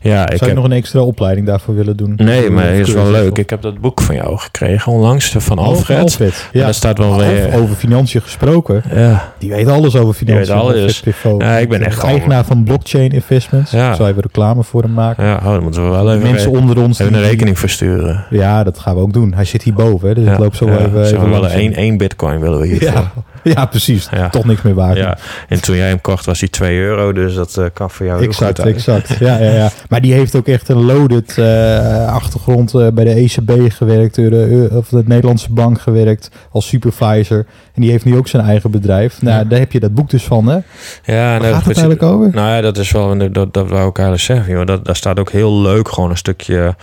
ja, 0.00 0.22
ik 0.22 0.28
zou 0.28 0.38
je 0.38 0.46
heb... 0.46 0.54
nog 0.54 0.64
een 0.64 0.72
extra 0.72 1.00
opleiding 1.00 1.46
daarvoor 1.46 1.74
willen 1.74 1.96
doen? 1.96 2.12
Nee, 2.16 2.50
maar 2.50 2.66
het 2.66 2.88
is 2.88 2.94
wel 2.94 3.10
leuk. 3.10 3.38
Ik 3.38 3.50
heb 3.50 3.62
dat 3.62 3.80
boek 3.80 4.00
van 4.00 4.14
jou 4.14 4.38
gekregen 4.38 4.92
onlangs, 4.92 5.34
van 5.38 5.58
Oh, 5.58 5.64
Alfred. 5.64 5.98
Alfred. 5.98 6.48
Ja. 6.52 6.64
daar 6.64 6.74
staat 6.74 6.98
wel 6.98 7.16
weer... 7.16 7.54
Over, 7.54 7.76
financiën 7.76 8.22
gesproken. 8.22 8.82
Ja. 8.94 9.32
Die 9.38 9.50
weet 9.50 9.68
alles 9.68 9.96
over 9.96 10.14
financiën. 10.14 10.54
Die 10.54 10.54
weet 10.54 10.62
alles. 10.64 11.02
Ja, 11.38 11.56
ik 11.56 11.68
ben 11.68 11.84
echt 11.84 12.02
eigenaar 12.02 12.44
van 12.44 12.64
blockchain 12.64 13.10
investments. 13.10 13.70
Ja. 13.70 13.94
Zou 13.94 14.08
even 14.08 14.22
reclame 14.22 14.64
voor 14.64 14.82
hem 14.82 14.92
maken. 14.92 15.24
Ja, 15.24 15.36
oh, 15.36 15.52
dan 15.52 15.62
moeten 15.62 15.82
we 15.82 15.88
wel 15.88 16.12
even 16.12 16.30
mensen 16.30 16.50
onder 16.50 16.82
ons 16.82 16.98
even 16.98 17.14
een 17.14 17.22
rekening 17.22 17.58
versturen. 17.58 18.24
Ja, 18.30 18.64
dat 18.64 18.78
gaan 18.78 18.94
we 18.94 19.00
ook 19.00 19.12
doen. 19.12 19.34
Hij 19.34 19.44
zit 19.44 19.62
hierboven, 19.62 20.08
hè, 20.08 20.14
dus 20.14 20.24
ja. 20.24 20.32
ik 20.32 20.38
loop 20.38 20.54
zo 20.54 20.66
ja. 20.66 20.78
even. 20.78 21.04
Even 21.04 21.30
willen 21.30 21.50
één, 21.50 21.74
één 21.74 21.96
bitcoin 21.96 22.40
willen 22.40 22.60
we 22.60 22.66
hier. 22.66 22.92
Ja. 23.54 23.66
precies. 23.66 24.08
Ja. 24.10 24.28
Toch 24.28 24.44
niks 24.44 24.62
meer 24.62 24.74
waard. 24.74 24.96
Ja. 24.96 25.18
En 25.48 25.62
toen 25.62 25.76
jij 25.76 25.88
hem 25.88 26.00
kocht 26.00 26.26
was 26.26 26.40
hij 26.40 26.48
2 26.48 26.78
euro, 26.78 27.12
dus 27.12 27.34
dat 27.34 27.56
uh, 27.58 27.64
kan 27.72 27.90
voor 27.90 28.06
jou 28.06 28.22
exact, 28.22 28.56
heel 28.56 28.66
goed 28.66 28.74
Exact, 28.74 29.18
ja, 29.18 29.38
ja, 29.38 29.50
ja. 29.50 29.70
Maar 29.88 30.00
die 30.00 30.12
heeft 30.12 30.34
ook 30.34 30.46
echt 30.46 30.68
een 30.68 30.84
loaded 30.84 31.36
uh, 31.38 32.12
achtergrond 32.12 32.74
uh, 32.74 32.88
bij 32.88 33.04
de 33.04 33.10
ECB 33.14 33.72
gewerkt, 33.72 34.14
de, 34.14 34.68
of 34.72 34.88
de 34.88 35.02
Nederlandse 35.06 35.52
bank 35.52 35.80
gewerkt 35.80 36.30
als 36.50 36.66
supervisor. 36.66 37.46
En 37.74 37.82
die 37.82 37.90
heeft 37.90 38.04
nu 38.04 38.16
ook 38.16 38.28
zijn 38.28 38.42
eigen 38.42 38.70
bedrijf. 38.70 39.22
Nou, 39.22 39.38
ja. 39.38 39.44
daar 39.44 39.58
heb 39.58 39.72
je 39.72 39.80
dat 39.80 39.94
boek 39.94 40.10
dus 40.10 40.22
van, 40.22 40.46
hè? 40.46 40.58
Ja, 41.04 41.38
nou, 41.38 41.52
gaat 41.52 41.64
het 41.64 41.76
eigenlijk 41.76 42.02
over? 42.02 42.30
Nou 42.32 42.48
ja, 42.48 42.60
dat 42.60 42.76
is 42.76 42.90
wel, 42.90 43.32
dat, 43.32 43.54
dat 43.54 43.68
wou 43.68 43.88
ik 43.88 43.98
eigenlijk 43.98 44.20
zeggen. 44.20 44.54
Joh. 44.54 44.66
Dat, 44.66 44.84
daar 44.84 44.96
staat 44.96 45.18
ook 45.18 45.30
heel 45.30 45.60
leuk 45.60 45.88
gewoon 45.88 46.10
een 46.10 46.16
stukje 46.16 46.74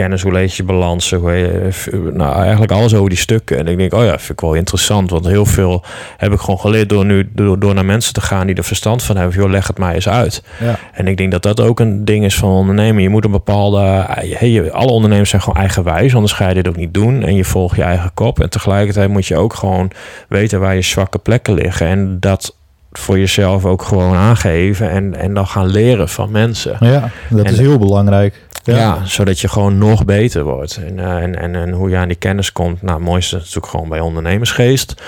kennis, 0.00 0.22
hoe 0.22 0.32
lees 0.32 0.56
je 0.56 0.62
balansen, 0.62 1.18
hoe 1.18 1.32
je, 1.32 1.70
nou 2.12 2.40
eigenlijk 2.40 2.72
alles 2.72 2.94
over 2.94 3.08
die 3.08 3.18
stukken. 3.18 3.58
En 3.58 3.66
ik 3.66 3.78
denk, 3.78 3.94
oh 3.94 4.04
ja, 4.04 4.18
vind 4.18 4.30
ik 4.30 4.40
wel 4.40 4.54
interessant, 4.54 5.10
want 5.10 5.26
heel 5.26 5.46
veel 5.46 5.84
heb 6.16 6.32
ik 6.32 6.38
gewoon 6.38 6.60
geleerd 6.60 6.88
door 6.88 7.04
nu 7.04 7.28
door, 7.32 7.58
door 7.58 7.74
naar 7.74 7.84
mensen 7.84 8.12
te 8.12 8.20
gaan 8.20 8.46
die 8.46 8.56
er 8.56 8.64
verstand 8.64 9.02
van 9.02 9.16
hebben. 9.16 9.36
Joh, 9.36 9.50
leg 9.50 9.66
het 9.66 9.78
mij 9.78 9.94
eens 9.94 10.08
uit. 10.08 10.42
Ja. 10.60 10.78
En 10.92 11.06
ik 11.06 11.16
denk 11.16 11.30
dat 11.30 11.42
dat 11.42 11.60
ook 11.60 11.80
een 11.80 12.04
ding 12.04 12.24
is 12.24 12.36
van 12.36 12.50
ondernemen. 12.50 13.02
Je 13.02 13.08
moet 13.08 13.24
een 13.24 13.30
bepaalde, 13.30 13.78
hey, 14.16 14.72
alle 14.72 14.90
ondernemers 14.90 15.30
zijn 15.30 15.42
gewoon 15.42 15.62
eigenwijs, 15.62 16.14
anders 16.14 16.32
ga 16.32 16.48
je 16.48 16.54
dit 16.54 16.68
ook 16.68 16.76
niet 16.76 16.94
doen 16.94 17.22
en 17.22 17.34
je 17.34 17.44
volgt 17.44 17.76
je 17.76 17.82
eigen 17.82 18.10
kop. 18.14 18.40
En 18.40 18.50
tegelijkertijd 18.50 19.08
moet 19.08 19.26
je 19.26 19.36
ook 19.36 19.54
gewoon 19.54 19.90
weten 20.28 20.60
waar 20.60 20.74
je 20.74 20.82
zwakke 20.82 21.18
plekken 21.18 21.54
liggen 21.54 21.86
en 21.86 22.16
dat 22.20 22.56
voor 22.92 23.18
jezelf 23.18 23.64
ook 23.64 23.82
gewoon 23.82 24.14
aangeven 24.14 24.90
en, 24.90 25.14
en 25.14 25.34
dan 25.34 25.46
gaan 25.46 25.66
leren 25.66 26.08
van 26.08 26.30
mensen. 26.30 26.76
Ja, 26.80 27.10
dat 27.30 27.44
en, 27.44 27.52
is 27.52 27.58
heel 27.58 27.78
belangrijk. 27.78 28.46
Ja. 28.72 28.78
ja. 28.78 29.04
zodat 29.04 29.40
je 29.40 29.48
gewoon 29.48 29.78
nog 29.78 30.04
beter 30.04 30.44
wordt. 30.44 30.80
En, 30.86 30.98
uh, 30.98 31.16
en, 31.16 31.38
en, 31.38 31.54
en, 31.54 31.70
hoe 31.70 31.90
je 31.90 31.96
aan 31.96 32.08
die 32.08 32.16
kennis 32.16 32.52
komt. 32.52 32.82
Nou, 32.82 32.96
het 32.98 33.08
mooiste 33.08 33.36
is 33.36 33.42
natuurlijk 33.42 33.66
gewoon 33.66 33.88
bij 33.88 34.00
ondernemersgeest. 34.00 35.02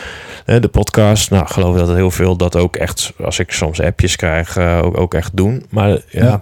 De 0.45 0.69
podcast. 0.69 1.31
Nou, 1.31 1.43
ik 1.43 1.49
geloof 1.49 1.77
dat 1.77 1.95
heel 1.95 2.11
veel 2.11 2.37
dat 2.37 2.57
ook 2.57 2.77
echt, 2.77 3.13
als 3.25 3.39
ik 3.39 3.53
soms 3.53 3.81
appjes 3.81 4.17
krijg, 4.17 4.57
uh, 4.57 4.81
ook, 4.83 4.99
ook 4.99 5.15
echt 5.15 5.37
doen. 5.37 5.65
Maar 5.69 5.89
ja, 5.89 5.99
ja, 6.11 6.41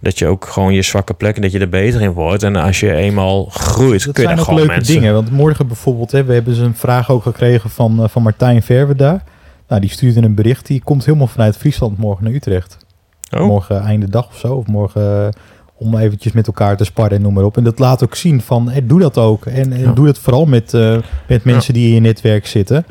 dat 0.00 0.18
je 0.18 0.26
ook 0.26 0.46
gewoon 0.46 0.74
je 0.74 0.82
zwakke 0.82 1.14
plekken, 1.14 1.42
dat 1.42 1.52
je 1.52 1.58
er 1.58 1.68
beter 1.68 2.00
in 2.00 2.12
wordt. 2.12 2.42
En 2.42 2.56
als 2.56 2.80
je 2.80 2.94
eenmaal 2.94 3.44
groeit, 3.44 4.04
dat 4.04 4.14
kun 4.14 4.28
je 4.28 4.36
gewoon 4.36 4.54
leuke 4.54 4.72
mensen... 4.72 4.94
dingen. 4.94 5.14
Want 5.14 5.30
morgen 5.30 5.66
bijvoorbeeld, 5.66 6.12
hè, 6.12 6.24
we 6.24 6.32
hebben 6.32 6.54
ze 6.54 6.62
een 6.62 6.74
vraag 6.74 7.10
ook 7.10 7.22
gekregen 7.22 7.70
van, 7.70 8.02
uh, 8.02 8.08
van 8.08 8.22
Martijn 8.22 8.62
Verweda. 8.62 9.22
Nou, 9.68 9.80
die 9.80 9.90
stuurde 9.90 10.22
een 10.22 10.34
bericht. 10.34 10.66
Die 10.66 10.82
komt 10.84 11.04
helemaal 11.04 11.26
vanuit 11.26 11.56
Friesland 11.56 11.98
morgen 11.98 12.24
naar 12.24 12.32
Utrecht. 12.32 12.76
Oh. 13.36 13.46
Morgen 13.46 13.80
einde 13.80 14.08
dag 14.08 14.26
of 14.26 14.38
zo. 14.38 14.54
Of 14.54 14.66
morgen 14.66 15.32
om 15.80 15.96
eventjes 15.96 16.32
met 16.32 16.46
elkaar 16.46 16.76
te 16.76 16.84
sparren 16.84 17.16
en 17.16 17.22
noem 17.22 17.34
maar 17.34 17.44
op. 17.44 17.56
En 17.56 17.64
dat 17.64 17.78
laat 17.78 18.04
ook 18.04 18.14
zien 18.14 18.40
van, 18.40 18.68
hey, 18.68 18.86
doe 18.86 19.00
dat 19.00 19.18
ook. 19.18 19.46
En, 19.46 19.72
en 19.72 19.80
Ja. 19.80 19.92
doe 19.92 20.06
dat 20.06 20.18
vooral 20.18 20.44
met, 20.46 20.72
uh, 20.72 20.96
met 21.28 21.44
mensen 21.44 21.74
die 21.74 21.88
in 21.88 21.94
je 21.94 22.00
netwerk 22.00 22.46
zitten. 22.46 22.86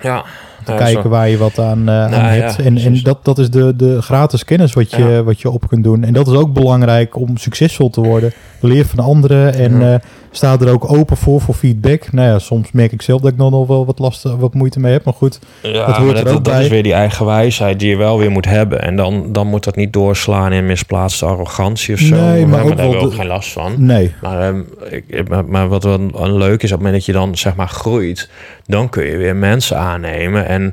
Ja. 0.00 0.24
Te 0.64 0.74
kijken 0.74 1.10
waar 1.10 1.28
je 1.28 1.36
wat 1.38 1.58
aan, 1.58 1.78
uh, 1.78 1.84
Nou, 1.84 2.12
aan 2.14 2.36
ja, 2.36 2.42
hebt. 2.42 2.58
en 2.58 2.76
en 2.78 3.00
dat, 3.02 3.24
dat 3.24 3.38
is 3.38 3.50
de, 3.50 3.76
de 3.76 4.02
gratis 4.02 4.44
kennis 4.44 4.72
wat 4.72 4.90
je, 4.90 5.22
wat 5.24 5.40
je 5.40 5.50
op 5.50 5.68
kunt 5.68 5.84
doen. 5.84 6.04
En 6.04 6.12
dat 6.12 6.26
is 6.28 6.34
ook 6.34 6.52
belangrijk 6.52 7.16
om 7.16 7.36
succesvol 7.36 7.90
te 7.90 8.00
worden. 8.00 8.32
Leer 8.60 8.86
van 8.86 8.98
anderen 8.98 9.54
en 9.54 9.92
eh, 9.92 9.98
sta 10.34 10.56
er 10.60 10.72
ook 10.72 10.92
open 10.92 11.16
voor, 11.16 11.40
voor 11.40 11.54
feedback. 11.54 12.12
Nou 12.12 12.28
ja, 12.28 12.38
soms 12.38 12.72
merk 12.72 12.92
ik 12.92 13.02
zelf 13.02 13.20
dat 13.20 13.30
ik 13.32 13.36
nog 13.36 13.66
wel 13.66 13.86
wat 13.86 13.98
last, 13.98 14.22
wat 14.22 14.54
moeite 14.54 14.80
mee 14.80 14.92
heb. 14.92 15.04
Maar 15.04 15.14
goed, 15.14 15.38
Ja, 15.62 15.86
Dat 15.86 15.96
hoort 15.96 15.98
maar 15.98 16.16
er 16.16 16.24
dat, 16.24 16.34
ook 16.34 16.44
dat 16.44 16.52
bij. 16.54 16.62
is 16.62 16.68
weer 16.68 16.82
die 16.82 16.92
eigen 16.92 17.26
wijsheid 17.26 17.78
die 17.78 17.88
je 17.88 17.96
wel 17.96 18.18
weer 18.18 18.30
moet 18.30 18.44
hebben. 18.44 18.82
En 18.82 18.96
dan, 18.96 19.32
dan 19.32 19.46
moet 19.46 19.64
dat 19.64 19.76
niet 19.76 19.92
doorslaan 19.92 20.52
in 20.52 20.66
misplaatste 20.66 21.26
arrogantie 21.26 21.94
of 21.94 22.00
zo. 22.00 22.14
Nee, 22.16 22.46
maar 22.46 22.58
daar 22.58 22.68
wel 22.68 22.76
hebben 22.78 22.98
we 22.98 23.04
ook 23.06 23.14
geen 23.14 23.26
last 23.26 23.52
van. 23.52 23.74
nee. 23.86 24.14
Maar, 24.22 24.40
ehm, 24.48 24.60
ik, 25.06 25.28
maar, 25.28 25.44
maar 25.44 25.68
wat 25.68 25.82
wel 25.84 26.10
wel 26.12 26.36
leuk 26.36 26.62
is, 26.62 26.72
op 26.72 26.78
het 26.78 26.86
moment 26.86 26.94
dat 26.94 27.04
je 27.04 27.12
dan 27.12 27.36
zeg 27.36 27.54
maar 27.54 27.68
groeit, 27.68 28.30
dan 28.66 28.88
kun 28.88 29.04
je 29.04 29.16
weer 29.16 29.36
mensen 29.36 29.78
aannemen. 29.78 30.46
En 30.46 30.72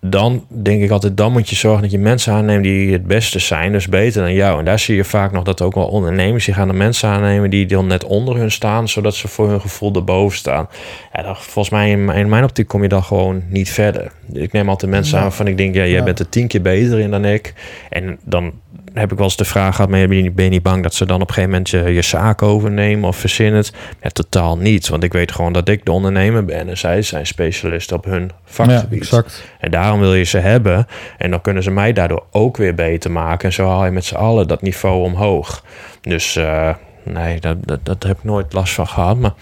dan 0.00 0.44
denk 0.48 0.82
ik 0.82 0.90
altijd, 0.90 1.16
dan 1.16 1.32
moet 1.32 1.48
je 1.48 1.56
zorgen 1.56 1.82
dat 1.82 1.90
je 1.90 1.98
mensen 1.98 2.32
aanneemt 2.32 2.62
die 2.62 2.92
het 2.92 3.06
beste 3.06 3.38
zijn, 3.38 3.72
dus 3.72 3.88
beter 3.88 4.22
dan 4.22 4.32
jou. 4.34 4.58
En 4.58 4.64
daar 4.64 4.78
zie 4.78 4.96
je 4.96 5.04
vaak 5.04 5.32
nog 5.32 5.44
dat 5.44 5.62
ook 5.62 5.74
wel 5.74 5.86
ondernemers, 5.86 6.44
die 6.44 6.54
gaan 6.54 6.68
de 6.68 6.74
mensen 6.74 7.08
aannemen 7.08 7.50
die 7.50 7.66
dan 7.66 7.86
net 7.86 8.04
onder 8.04 8.36
hun 8.36 8.50
staan, 8.50 8.88
zodat 8.88 9.14
ze 9.14 9.28
voor 9.28 9.48
hun 9.48 9.60
gevoel 9.60 9.94
erboven 9.94 10.38
staan. 10.38 10.68
Ja, 11.12 11.22
dan, 11.22 11.36
volgens 11.36 11.70
mij, 11.74 11.90
in, 11.90 12.04
mijn- 12.04 12.18
in 12.18 12.28
mijn 12.28 12.44
optiek 12.44 12.68
kom 12.68 12.82
je 12.82 12.88
dan 12.88 13.02
gewoon 13.02 13.42
niet 13.48 13.70
verder. 13.70 14.12
Ik 14.32 14.52
neem 14.52 14.68
altijd 14.68 14.90
mensen 14.90 15.18
Ja. 15.18 15.24
aan 15.24 15.32
van, 15.32 15.46
ik 15.46 15.56
denk, 15.56 15.74
ja, 15.74 15.80
jij 15.80 15.90
Ja. 15.90 16.04
bent 16.04 16.18
er 16.18 16.28
tien 16.28 16.46
keer 16.46 16.62
beter 16.62 16.98
in 17.00 17.10
dan 17.10 17.24
ik. 17.24 17.54
En 17.88 18.18
dan 18.24 18.52
heb 18.94 19.10
ik 19.10 19.16
wel 19.16 19.26
eens 19.26 19.36
de 19.36 19.44
vraag 19.44 19.74
gehad, 19.74 19.90
maar 19.90 20.06
ben 20.08 20.16
je 20.16 20.22
niet, 20.22 20.34
ben 20.34 20.44
je 20.44 20.50
niet 20.50 20.62
bang 20.62 20.82
dat 20.82 20.94
ze 20.94 21.06
dan 21.06 21.20
op 21.20 21.28
een 21.28 21.34
gegeven 21.34 21.50
moment 21.50 21.70
je, 21.70 21.82
je 21.94 22.02
zaak 22.02 22.42
overnemen 22.42 23.08
of 23.08 23.16
verzin 23.16 23.54
het? 23.54 23.72
Ja, 24.02 24.08
totaal 24.08 24.56
niet. 24.56 24.88
Want 24.88 25.02
ik 25.02 25.12
weet 25.12 25.32
gewoon 25.32 25.52
dat 25.52 25.68
ik 25.68 25.84
de 25.84 25.92
ondernemer 25.92 26.44
ben 26.44 26.68
en 26.68 26.78
zij 26.78 27.02
zijn 27.02 27.26
specialisten 27.26 27.96
op 27.96 28.04
hun 28.04 28.22
Ja, 28.22 28.28
vakgebied. 28.44 29.00
exact. 29.00 29.44
En 29.60 29.70
daarom 29.70 30.00
wil 30.00 30.14
je 30.14 30.24
ze 30.24 30.38
hebben. 30.38 30.86
En 31.18 31.30
dan 31.30 31.40
kunnen 31.40 31.62
ze 31.62 31.70
mij 31.70 31.92
daardoor 31.92 32.24
ook 32.30 32.56
weer 32.56 32.74
beter 32.74 33.10
maken. 33.10 33.48
En 33.48 33.54
zo 33.54 33.68
haal 33.68 33.84
je 33.84 33.90
met 33.90 34.04
z'n 34.04 34.14
allen 34.14 34.48
dat 34.48 34.62
niveau 34.62 35.02
omhoog. 35.04 35.64
Dus 36.00 36.36
eh, 36.36 36.74
nee, 37.02 37.40
dat, 37.40 37.56
dat, 37.60 37.78
dat 37.82 38.02
heb 38.02 38.16
ik 38.18 38.24
nooit 38.24 38.52
last 38.52 38.74
van 38.74 38.86
gehad. 38.88 39.18
Maar 39.18 39.32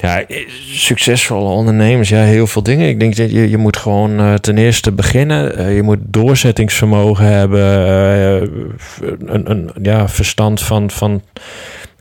ja, 0.00 0.24
succesvolle 0.72 1.48
ondernemers, 1.48 2.08
ja, 2.08 2.22
heel 2.22 2.46
veel 2.46 2.62
dingen. 2.62 2.88
Ik 2.88 3.00
denk 3.00 3.16
dat 3.16 3.30
je, 3.30 3.50
je 3.50 3.56
moet 3.56 3.76
gewoon 3.76 4.18
eh, 4.20 4.34
ten 4.34 4.58
eerste 4.58 4.92
beginnen. 4.92 5.56
Eh, 5.56 5.74
je 5.76 5.82
moet 5.82 5.98
doorzettingsvermogen 6.02 7.24
hebben. 7.24 7.60
eh, 7.86 8.48
een, 9.26 9.50
een 9.50 9.70
ja, 9.82 10.08
verstand 10.08 10.62
van, 10.62 10.90
van 10.90 11.22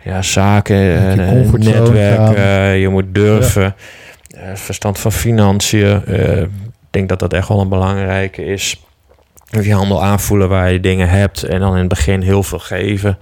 ja, 0.03 0.21
zaken, 0.21 0.75
je 0.75 1.21
eh, 1.21 1.27
comfortzone 1.29 1.79
netwerk. 1.79 2.37
eh, 2.37 2.81
je 2.81 2.89
moet 2.89 3.05
durven. 3.11 3.75
Eh, 4.35 4.41
verstand 4.53 4.99
van 4.99 5.11
financiën. 5.11 6.05
eh, 6.05 6.41
ik 6.41 6.47
denk 6.89 7.09
dat 7.09 7.19
dat 7.19 7.33
echt 7.33 7.47
wel 7.47 7.61
een 7.61 7.69
belangrijke 7.69 8.45
is. 8.45 8.83
Je 9.61 9.73
handel 9.73 10.03
aanvoelen 10.03 10.49
waar 10.49 10.71
je 10.71 10.79
dingen 10.79 11.09
hebt. 11.09 11.43
En 11.43 11.59
dan 11.59 11.71
in 11.73 11.79
het 11.79 11.87
begin 11.87 12.21
heel 12.21 12.43
veel 12.43 12.59
geven. 12.59 13.17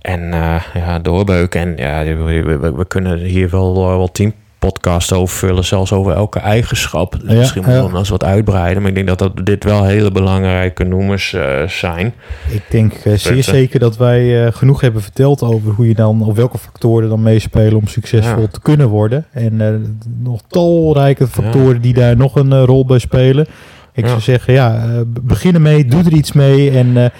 En 0.00 0.32
eh, 0.32 0.62
ja, 0.74 0.98
doorbeuken. 0.98 1.60
En 1.60 1.74
ja, 1.76 2.16
we, 2.16 2.42
we, 2.42 2.72
we 2.72 2.86
kunnen 2.86 3.18
hier 3.18 3.50
wel, 3.50 3.76
eh, 3.76 3.96
wel 3.96 4.12
tien 4.12 4.34
podcasts 4.58 5.12
over 5.12 5.36
vullen. 5.36 5.64
Zelfs 5.64 5.92
over 5.92 6.12
elke 6.12 6.38
eigenschap. 6.38 7.16
Ja, 7.26 7.34
Misschien 7.34 7.62
moeten 7.62 7.84
we 7.84 7.92
ja. 7.92 7.98
eens 7.98 8.08
wat 8.08 8.24
uitbreiden. 8.24 8.82
Maar 8.82 8.90
ik 8.90 8.96
denk 8.96 9.08
dat, 9.08 9.18
dat 9.18 9.46
dit 9.46 9.64
wel 9.64 9.84
hele 9.84 10.10
belangrijke 10.10 10.84
noemers 10.84 11.32
eh, 11.32 11.68
zijn. 11.68 12.14
Ik 12.48 12.62
denk 12.70 12.92
zeer 13.14 13.42
zeker 13.42 13.80
dat 13.80 13.96
wij 13.96 14.52
genoeg 14.52 14.80
hebben 14.80 15.02
verteld 15.02 15.42
over 15.42 15.72
hoe 15.72 15.88
je 15.88 15.94
dan, 15.94 16.22
of 16.22 16.36
welke 16.36 16.58
factoren 16.58 17.08
dan 17.08 17.22
meespelen 17.22 17.76
om 17.76 17.86
succesvol 17.86 18.40
Ja. 18.40 18.46
te 18.46 18.60
kunnen 18.60 18.88
worden. 18.88 19.24
En 19.30 19.98
nog 20.22 20.40
talrijke 20.48 21.26
factoren 21.26 21.80
die 21.80 21.94
daar 21.94 22.16
nog 22.16 22.34
een 22.34 22.64
rol 22.64 22.84
bij 22.84 22.98
spelen. 22.98 23.46
Ik 23.92 24.06
zou 24.06 24.20
zeggen, 24.20 24.52
ja, 24.52 24.86
begin 25.06 25.54
ermee, 25.54 25.84
doe 25.84 26.04
er 26.04 26.12
iets 26.12 26.32
mee. 26.32 26.70
En 26.70 27.12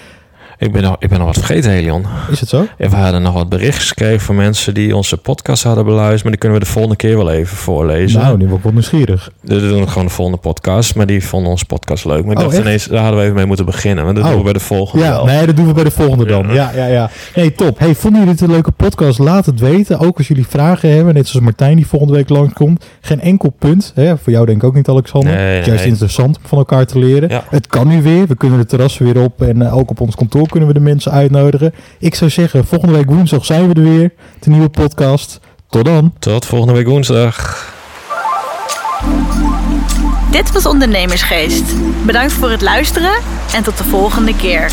Ik 0.61 0.71
ben, 0.71 0.81
nog, 0.81 0.95
ik 0.99 1.09
ben 1.09 1.17
nog 1.17 1.27
wat 1.27 1.37
vergeten, 1.37 1.71
Helion. 1.71 2.05
is 2.31 2.39
het 2.39 2.49
zo? 2.49 2.65
En 2.77 2.89
we 2.89 2.95
hadden 2.95 3.21
nog 3.21 3.33
wat 3.33 3.49
berichtjes 3.49 3.87
gekregen 3.87 4.19
van 4.19 4.35
mensen 4.35 4.73
die 4.73 4.95
onze 4.95 5.17
podcast 5.17 5.63
hadden 5.63 5.85
beluisterd. 5.85 6.21
Maar 6.23 6.31
die 6.31 6.39
kunnen 6.41 6.59
we 6.59 6.65
de 6.65 6.71
volgende 6.71 6.95
keer 6.95 7.17
wel 7.17 7.31
even 7.31 7.57
voorlezen. 7.57 8.19
Nou, 8.21 8.37
nu 8.37 8.47
word 8.47 8.65
ik 8.65 8.71
nieuwsgierig. 8.71 9.31
We 9.41 9.59
doen 9.59 9.89
gewoon 9.89 10.05
de 10.05 10.13
volgende 10.13 10.39
podcast. 10.39 10.95
Maar 10.95 11.05
die 11.05 11.25
vonden 11.25 11.51
onze 11.51 11.65
podcast 11.65 12.05
leuk. 12.05 12.23
Maar 12.23 12.31
ik 12.31 12.37
Oh, 12.37 12.43
dacht 12.43 12.55
echt? 12.55 12.65
ineens, 12.65 12.85
daar 12.85 12.99
hadden 13.01 13.17
we 13.17 13.23
even 13.23 13.35
mee 13.35 13.45
moeten 13.45 13.65
beginnen. 13.65 14.05
Maar 14.05 14.13
dat 14.13 14.23
Oh. 14.23 14.29
doen 14.29 14.37
we 14.37 14.43
bij 14.43 14.53
de 14.53 14.59
volgende 14.59 15.05
Ja, 15.05 15.11
wel. 15.11 15.25
nee, 15.25 15.45
dat 15.45 15.55
doen 15.55 15.67
we 15.67 15.73
bij 15.73 15.83
de 15.83 15.91
volgende 15.91 16.25
dan. 16.25 16.53
Ja. 16.53 16.71
Ja, 16.75 16.85
ja. 16.85 17.09
Nee, 17.35 17.53
top. 17.55 17.79
Hey, 17.79 17.95
vonden 17.95 18.19
jullie 18.19 18.35
dit 18.35 18.43
een 18.47 18.51
leuke 18.53 18.71
podcast? 18.71 19.19
Laat 19.19 19.45
het 19.45 19.59
weten. 19.59 19.99
Ook 19.99 20.17
als 20.17 20.27
jullie 20.27 20.47
vragen 20.47 20.91
hebben, 20.95 21.13
net 21.13 21.27
zoals 21.27 21.45
Martijn 21.45 21.75
die 21.75 21.87
volgende 21.87 22.13
week 22.13 22.29
langskomt. 22.29 22.85
Geen 23.01 23.21
enkel 23.21 23.49
punt. 23.59 23.91
Hè? 23.95 24.17
Voor 24.17 24.33
jou 24.33 24.45
denk 24.45 24.57
ik 24.57 24.63
ook 24.63 24.75
niet, 24.75 24.87
Alexander. 24.87 25.33
Nee, 25.35 25.43
Het 25.47 25.59
is 25.59 25.65
juist 25.65 25.81
nee. 25.81 25.91
interessant 25.91 26.37
om 26.37 26.43
van 26.45 26.57
elkaar 26.57 26.85
te 26.85 26.99
leren. 26.99 27.29
Ja. 27.29 27.43
Het 27.49 27.67
kan 27.67 27.87
nu 27.87 28.01
weer. 28.01 28.27
We 28.27 28.35
kunnen 28.35 28.59
de 28.59 28.65
terrassen 28.65 29.05
weer 29.05 29.23
op. 29.23 29.41
En 29.41 29.61
eh, 29.61 29.77
ook 29.77 29.89
op 29.89 30.01
ons 30.01 30.15
kantoor 30.15 30.47
kunnen 30.51 30.69
we 30.69 30.75
de 30.75 30.79
mensen 30.79 31.11
uitnodigen. 31.11 31.73
Ik 31.99 32.15
zou 32.15 32.29
zeggen, 32.29 32.65
volgende 32.65 32.93
week 32.95 33.09
woensdag 33.09 33.45
zijn 33.45 33.67
we 33.67 33.73
er 33.73 33.97
weer. 33.97 34.13
De 34.39 34.49
nieuwe 34.49 34.69
podcast. 34.69 35.39
Tot 35.69 35.85
dan. 35.85 36.13
Tot 36.19 36.45
volgende 36.45 36.73
week 36.73 36.87
woensdag. 36.87 37.65
Dit 40.31 40.51
was 40.51 40.65
Ondernemersgeest. 40.65 41.73
Bedankt 42.05 42.33
voor 42.33 42.49
het 42.49 42.61
luisteren 42.61 43.13
en 43.53 43.63
tot 43.63 43.77
de 43.77 43.83
volgende 43.83 44.35
keer. 44.35 44.71